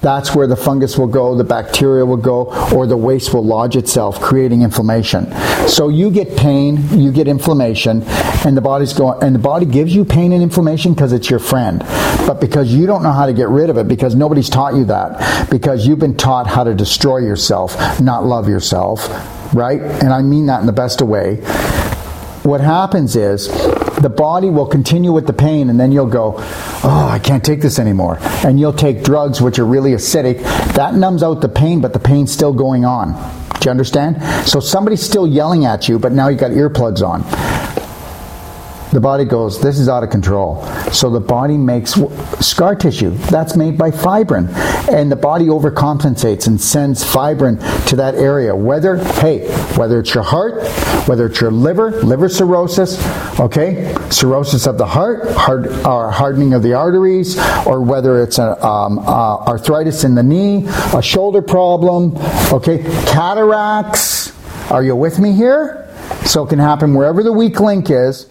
[0.00, 3.76] that's where the fungus will go, the bacteria will go, or the waste will lodge
[3.76, 5.32] itself, creating inflammation.
[5.66, 8.02] So you get pain, you get inflammation,
[8.44, 11.40] and the body's going, and the body gives you pain and inflammation because it's your
[11.40, 11.80] friend.
[12.26, 14.84] But because you don't know how to get rid of it, because nobody's taught you
[14.84, 19.08] that, because you've been taught how to destroy yourself, not love yourself,
[19.52, 19.80] right?
[19.80, 21.42] And I mean that in the best of way
[22.48, 23.48] what happens is
[24.00, 27.60] the body will continue with the pain and then you'll go, oh, I can't take
[27.60, 28.18] this anymore.
[28.44, 30.42] And you'll take drugs which are really acidic.
[30.74, 33.12] That numbs out the pain, but the pain's still going on.
[33.60, 34.22] Do you understand?
[34.48, 37.22] So somebody's still yelling at you, but now you've got earplugs on
[38.92, 40.64] the body goes, This is out of control.
[40.92, 41.94] So the body makes
[42.40, 43.10] scar tissue.
[43.10, 44.48] That's made by fibrin.
[44.90, 48.56] And the body overcompensates and sends fibrin to that area.
[48.56, 50.62] Whether, hey, whether it's your heart,
[51.06, 52.98] whether it's your liver, liver cirrhosis,
[53.38, 58.56] okay, cirrhosis of the heart, hard, uh, hardening of the arteries, or whether it's an
[58.62, 60.64] um, uh, arthritis in the knee,
[60.94, 62.16] a shoulder problem,
[62.52, 64.32] okay, cataracts.
[64.70, 65.84] Are you with me here?
[66.24, 68.26] So it can happen wherever the weak link is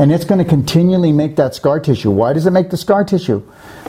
[0.00, 2.10] and it's going to continually make that scar tissue.
[2.10, 3.42] Why does it make the scar tissue?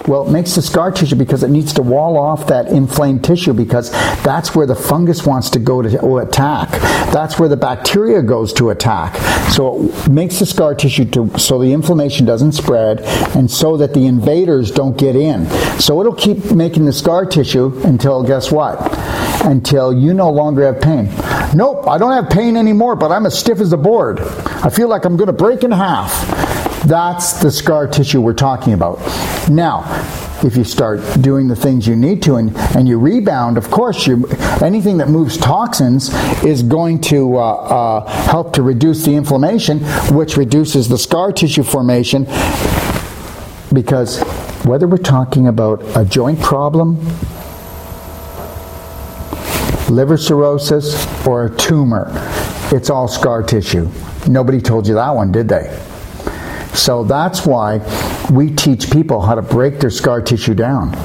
[0.07, 3.53] Well, it makes the scar tissue because it needs to wall off that inflamed tissue
[3.53, 3.91] because
[4.21, 6.69] that's where the fungus wants to go to attack.
[7.13, 9.15] That's where the bacteria goes to attack.
[9.51, 12.99] So it makes the scar tissue to, so the inflammation doesn't spread
[13.33, 15.49] and so that the invaders don't get in.
[15.79, 18.79] So it'll keep making the scar tissue until guess what?
[19.43, 21.05] Until you no longer have pain.
[21.55, 24.19] Nope, I don't have pain anymore, but I'm as stiff as a board.
[24.19, 26.11] I feel like I'm going to break in half.
[26.85, 28.99] That's the scar tissue we're talking about.
[29.49, 29.83] Now,
[30.43, 34.07] if you start doing the things you need to and, and you rebound, of course,
[34.07, 34.27] you,
[34.61, 36.11] anything that moves toxins
[36.43, 39.79] is going to uh, uh, help to reduce the inflammation,
[40.15, 42.25] which reduces the scar tissue formation.
[43.71, 44.21] Because
[44.65, 46.97] whether we're talking about a joint problem,
[49.91, 50.95] liver cirrhosis,
[51.27, 52.11] or a tumor,
[52.71, 53.89] it's all scar tissue.
[54.27, 55.77] Nobody told you that one, did they?
[56.73, 57.79] So that's why
[58.31, 60.95] we teach people how to break their scar tissue down.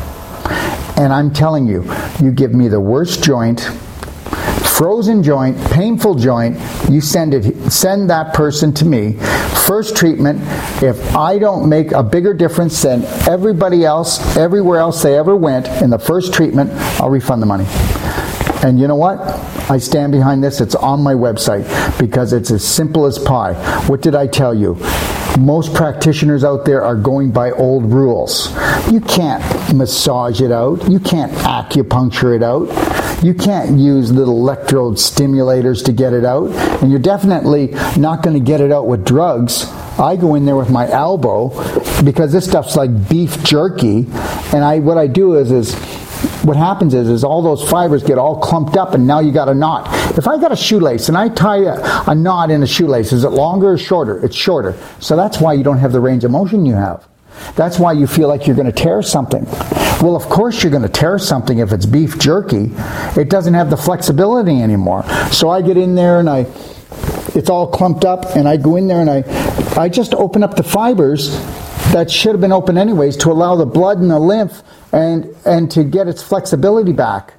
[0.96, 1.84] And I'm telling you,
[2.22, 6.56] you give me the worst joint, frozen joint, painful joint,
[6.88, 9.14] you send it send that person to me.
[9.66, 10.40] First treatment,
[10.82, 15.66] if I don't make a bigger difference than everybody else, everywhere else they ever went
[15.82, 16.70] in the first treatment,
[17.00, 17.66] I'll refund the money.
[18.66, 19.20] And you know what?
[19.70, 20.60] I stand behind this.
[20.60, 21.64] It's on my website
[22.00, 23.54] because it's as simple as pie.
[23.86, 24.74] What did I tell you?
[25.38, 28.52] Most practitioners out there are going by old rules.
[28.90, 29.40] You can't
[29.72, 30.90] massage it out.
[30.90, 33.22] You can't acupuncture it out.
[33.22, 36.50] You can't use little electrode stimulators to get it out.
[36.82, 39.70] And you're definitely not going to get it out with drugs.
[39.96, 41.50] I go in there with my elbow
[42.02, 44.06] because this stuff's like beef jerky.
[44.52, 45.95] And I, what I do is, is
[46.46, 49.48] what happens is, is all those fibers get all clumped up and now you got
[49.48, 49.88] a knot.
[50.16, 53.24] If I got a shoelace and I tie a, a knot in a shoelace, is
[53.24, 54.24] it longer or shorter?
[54.24, 54.78] It's shorter.
[55.00, 57.06] So that's why you don't have the range of motion you have.
[57.54, 59.44] That's why you feel like you're going to tear something.
[60.00, 62.70] Well, of course you're going to tear something if it's beef jerky.
[63.20, 65.04] It doesn't have the flexibility anymore.
[65.32, 66.46] So I get in there and I,
[67.34, 69.22] it's all clumped up, and I go in there and I,
[69.78, 71.38] I just open up the fibers
[71.92, 74.62] that should have been open anyways to allow the blood and the lymph
[74.92, 77.34] and, and to get its flexibility back.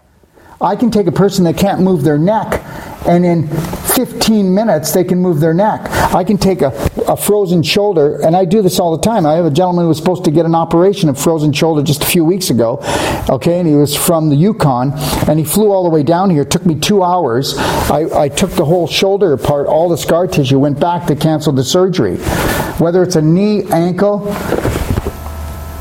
[0.60, 2.64] I can take a person that can't move their neck,
[3.08, 5.82] and in 15 minutes they can move their neck.
[6.14, 6.70] I can take a,
[7.08, 9.28] a frozen shoulder, and I do this all the time.
[9.28, 12.02] I have a gentleman who was supposed to get an operation of frozen shoulder just
[12.02, 12.80] a few weeks ago,
[13.30, 14.94] okay, and he was from the Yukon,
[15.28, 16.42] and he flew all the way down here.
[16.42, 17.56] It took me two hours.
[17.58, 21.54] I, I took the whole shoulder apart, all the scar tissue, went back to cancel
[21.54, 22.18] the surgery.
[22.78, 24.26] Whether it's a knee, ankle,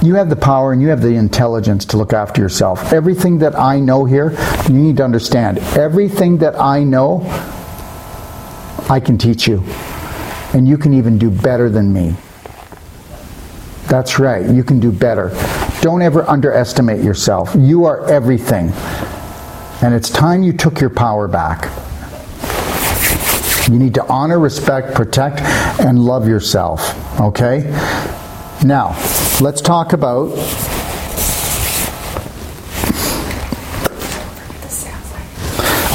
[0.07, 2.93] you have the power and you have the intelligence to look after yourself.
[2.93, 4.37] Everything that I know here,
[4.69, 5.59] you need to understand.
[5.77, 7.23] Everything that I know,
[8.89, 9.63] I can teach you.
[10.55, 12.15] And you can even do better than me.
[13.89, 15.31] That's right, you can do better.
[15.81, 17.55] Don't ever underestimate yourself.
[17.57, 18.73] You are everything.
[19.83, 21.71] And it's time you took your power back.
[23.69, 25.41] You need to honor, respect, protect,
[25.81, 27.21] and love yourself.
[27.21, 27.65] Okay?
[28.65, 28.95] Now,
[29.41, 30.31] let's talk about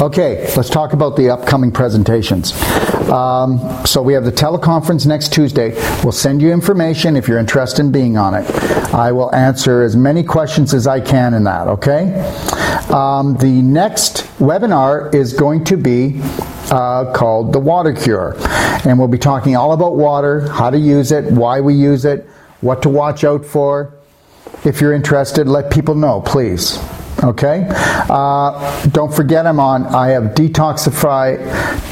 [0.00, 2.52] Okay, let's talk about the upcoming presentations.
[3.08, 5.74] Um, so we have the teleconference next Tuesday.
[6.02, 8.50] We'll send you information if you're interested in being on it.
[8.92, 12.14] I will answer as many questions as I can in that, okay?
[12.92, 16.20] Um, the next webinar is going to be
[16.72, 18.34] uh, called The Water Cure.
[18.84, 22.28] And we'll be talking all about water, how to use it, why we use it,
[22.62, 23.94] what to watch out for.
[24.64, 26.78] If you're interested, let people know, please.
[27.22, 27.66] Okay.
[27.70, 29.86] Uh, don't forget, I'm on.
[29.86, 31.38] I have detoxify,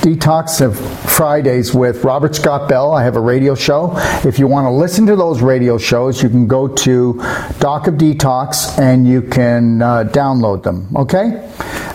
[0.01, 0.79] detox of
[1.11, 2.93] Fridays with Robert Scott Bell.
[2.93, 3.93] I have a radio show.
[4.25, 7.15] If you want to listen to those radio shows, you can go to
[7.61, 10.89] Doc of Detox and you can uh, download them.
[10.97, 11.49] Okay.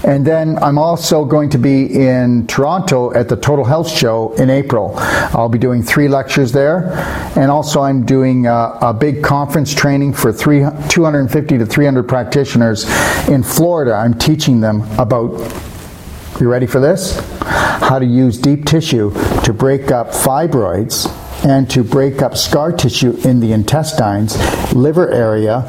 [0.06, 4.52] And then I'm also going to be in Toronto at the Total Health Show in
[4.52, 4.94] April.
[4.98, 6.92] I'll be doing three lectures there.
[7.36, 12.86] And also, I'm doing a, a big conference training for three, 250 to 300 practitioners
[13.28, 13.94] in Florida.
[13.94, 15.32] I'm teaching them about,
[16.40, 17.20] you ready for this?
[17.42, 19.12] How to use deep tissue
[19.44, 21.12] to break up fibroids
[21.44, 24.38] and to break up scar tissue in the intestines,
[24.72, 25.64] liver area,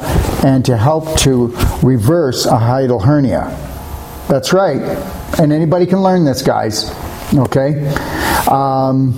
[0.45, 1.47] and to help to
[1.81, 3.66] reverse a hiatal hernia.
[4.27, 4.81] That's right.
[5.39, 6.93] And anybody can learn this, guys.
[7.33, 7.87] Okay?
[8.49, 9.13] Um,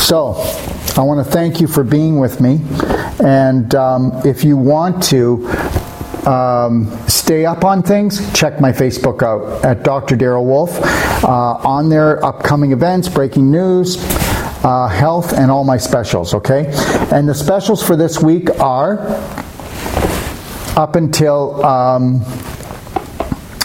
[0.00, 0.34] so,
[0.96, 2.60] I want to thank you for being with me.
[3.22, 5.46] And um, if you want to
[6.26, 10.16] um, stay up on things, check my Facebook out at Dr.
[10.16, 10.76] Darryl Wolfe.
[11.22, 13.96] Uh, on their upcoming events, breaking news,
[14.64, 16.66] uh, health, and all my specials, okay?
[17.12, 18.98] And the specials for this week are
[20.76, 21.64] up until.
[21.64, 22.24] Um,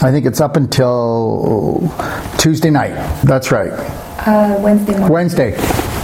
[0.02, 1.88] I think it's up until
[2.36, 2.92] Tuesday night.
[3.22, 3.70] That's right.
[4.26, 5.12] Uh, Wednesday morning.
[5.12, 5.50] Wednesday.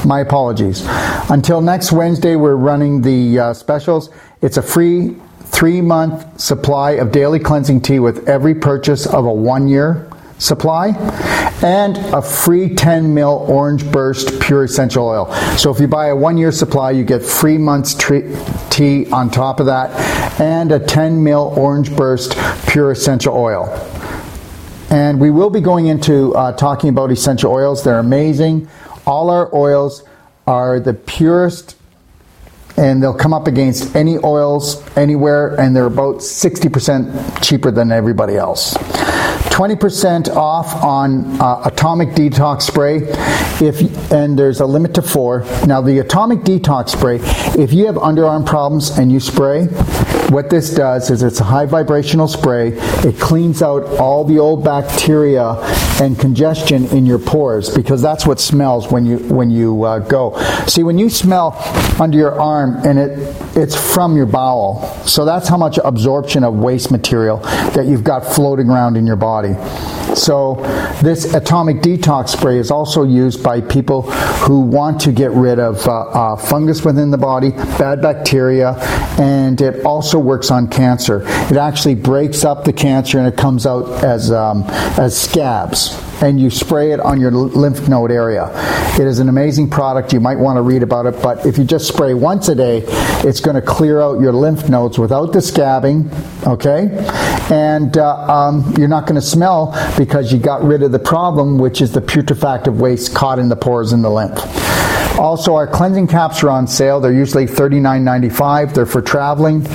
[0.06, 0.84] My apologies.
[1.30, 4.10] Until next Wednesday, we're running the uh, specials.
[4.40, 9.32] It's a free three month supply of daily cleansing tea with every purchase of a
[9.32, 10.88] one year supply
[11.62, 15.32] and a free 10 mil orange burst pure essential oil.
[15.56, 19.60] So if you buy a one year supply, you get free months tea on top
[19.60, 19.90] of that
[20.40, 22.36] and a 10 mil orange burst
[22.68, 23.66] pure essential oil.
[24.90, 27.84] And we will be going into uh, talking about essential oils.
[27.84, 28.68] They're amazing.
[29.06, 30.02] All our oils
[30.46, 31.76] are the purest
[32.78, 38.36] and they'll come up against any oils anywhere, and they're about 60% cheaper than everybody
[38.36, 38.76] else.
[39.58, 42.98] 20% off on uh, Atomic Detox Spray,
[43.60, 45.40] if and there's a limit to four.
[45.66, 47.18] Now, the Atomic Detox Spray,
[47.60, 49.64] if you have underarm problems and you spray,
[50.30, 52.68] what this does is it's a high vibrational spray.
[52.68, 55.56] It cleans out all the old bacteria
[56.00, 60.38] and congestion in your pores because that's what smells when you when you uh, go.
[60.66, 61.54] See, when you smell
[62.00, 66.54] under your arm and it it's from your bowel, so that's how much absorption of
[66.54, 67.38] waste material
[67.74, 69.54] that you've got floating around in your body.
[70.14, 70.56] So,
[71.02, 75.86] this atomic detox spray is also used by people who want to get rid of
[75.86, 78.74] uh, uh, fungus within the body, bad bacteria,
[79.18, 81.22] and it also works on cancer.
[81.50, 84.64] It actually breaks up the cancer and it comes out as, um,
[84.98, 85.87] as scabs
[86.22, 88.50] and you spray it on your lymph node area.
[88.98, 90.12] It is an amazing product.
[90.12, 92.82] You might want to read about it, but if you just spray once a day,
[93.24, 96.10] it's going to clear out your lymph nodes without the scabbing,
[96.46, 96.88] okay?
[97.54, 101.58] And uh, um, you're not going to smell because you got rid of the problem,
[101.58, 104.38] which is the putrefactive waste caught in the pores in the lymph.
[105.18, 107.00] Also, our cleansing caps are on sale.
[107.00, 108.74] They're usually $39.95.
[108.74, 109.66] They're for traveling,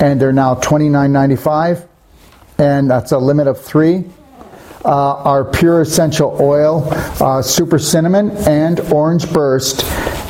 [0.00, 1.86] and they're now $29.95,
[2.58, 4.04] and that's a limit of three
[4.84, 6.86] uh, our pure essential oil,
[7.20, 9.82] uh, super cinnamon, and orange burst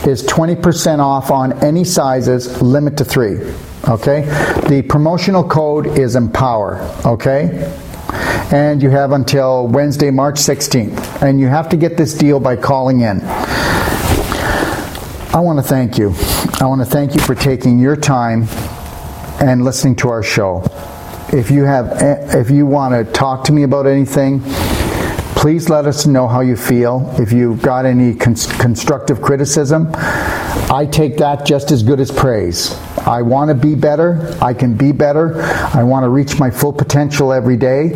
[0.07, 3.39] is 20% off on any sizes, limit to three.
[3.89, 4.23] Okay?
[4.69, 6.81] The promotional code is Empower.
[7.07, 7.73] Okay?
[8.53, 11.23] And you have until Wednesday, March 16th.
[11.23, 13.21] And you have to get this deal by calling in.
[15.33, 16.13] I want to thank you.
[16.61, 18.49] I want to thank you for taking your time
[19.41, 20.65] and listening to our show.
[21.33, 21.93] If you have,
[22.35, 24.41] if you want to talk to me about anything,
[25.37, 27.09] please let us know how you feel.
[27.21, 32.77] If you've got any constructive criticism, I take that just as good as praise.
[33.07, 34.37] I want to be better.
[34.43, 35.41] I can be better.
[35.73, 37.93] I want to reach my full potential every day,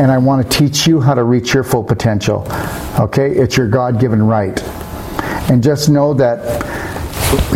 [0.00, 2.46] and I want to teach you how to reach your full potential.
[2.98, 3.30] Okay?
[3.32, 4.58] It's your God given right.
[5.50, 6.64] And just know that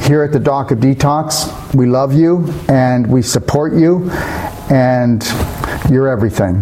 [0.04, 4.10] here at the Doc of Detox, we love you and we support you
[4.70, 5.24] and
[5.90, 6.60] you're everything.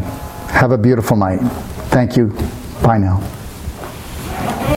[0.51, 1.41] Have a beautiful night.
[1.91, 2.29] Thank you.
[2.83, 3.40] Bye now.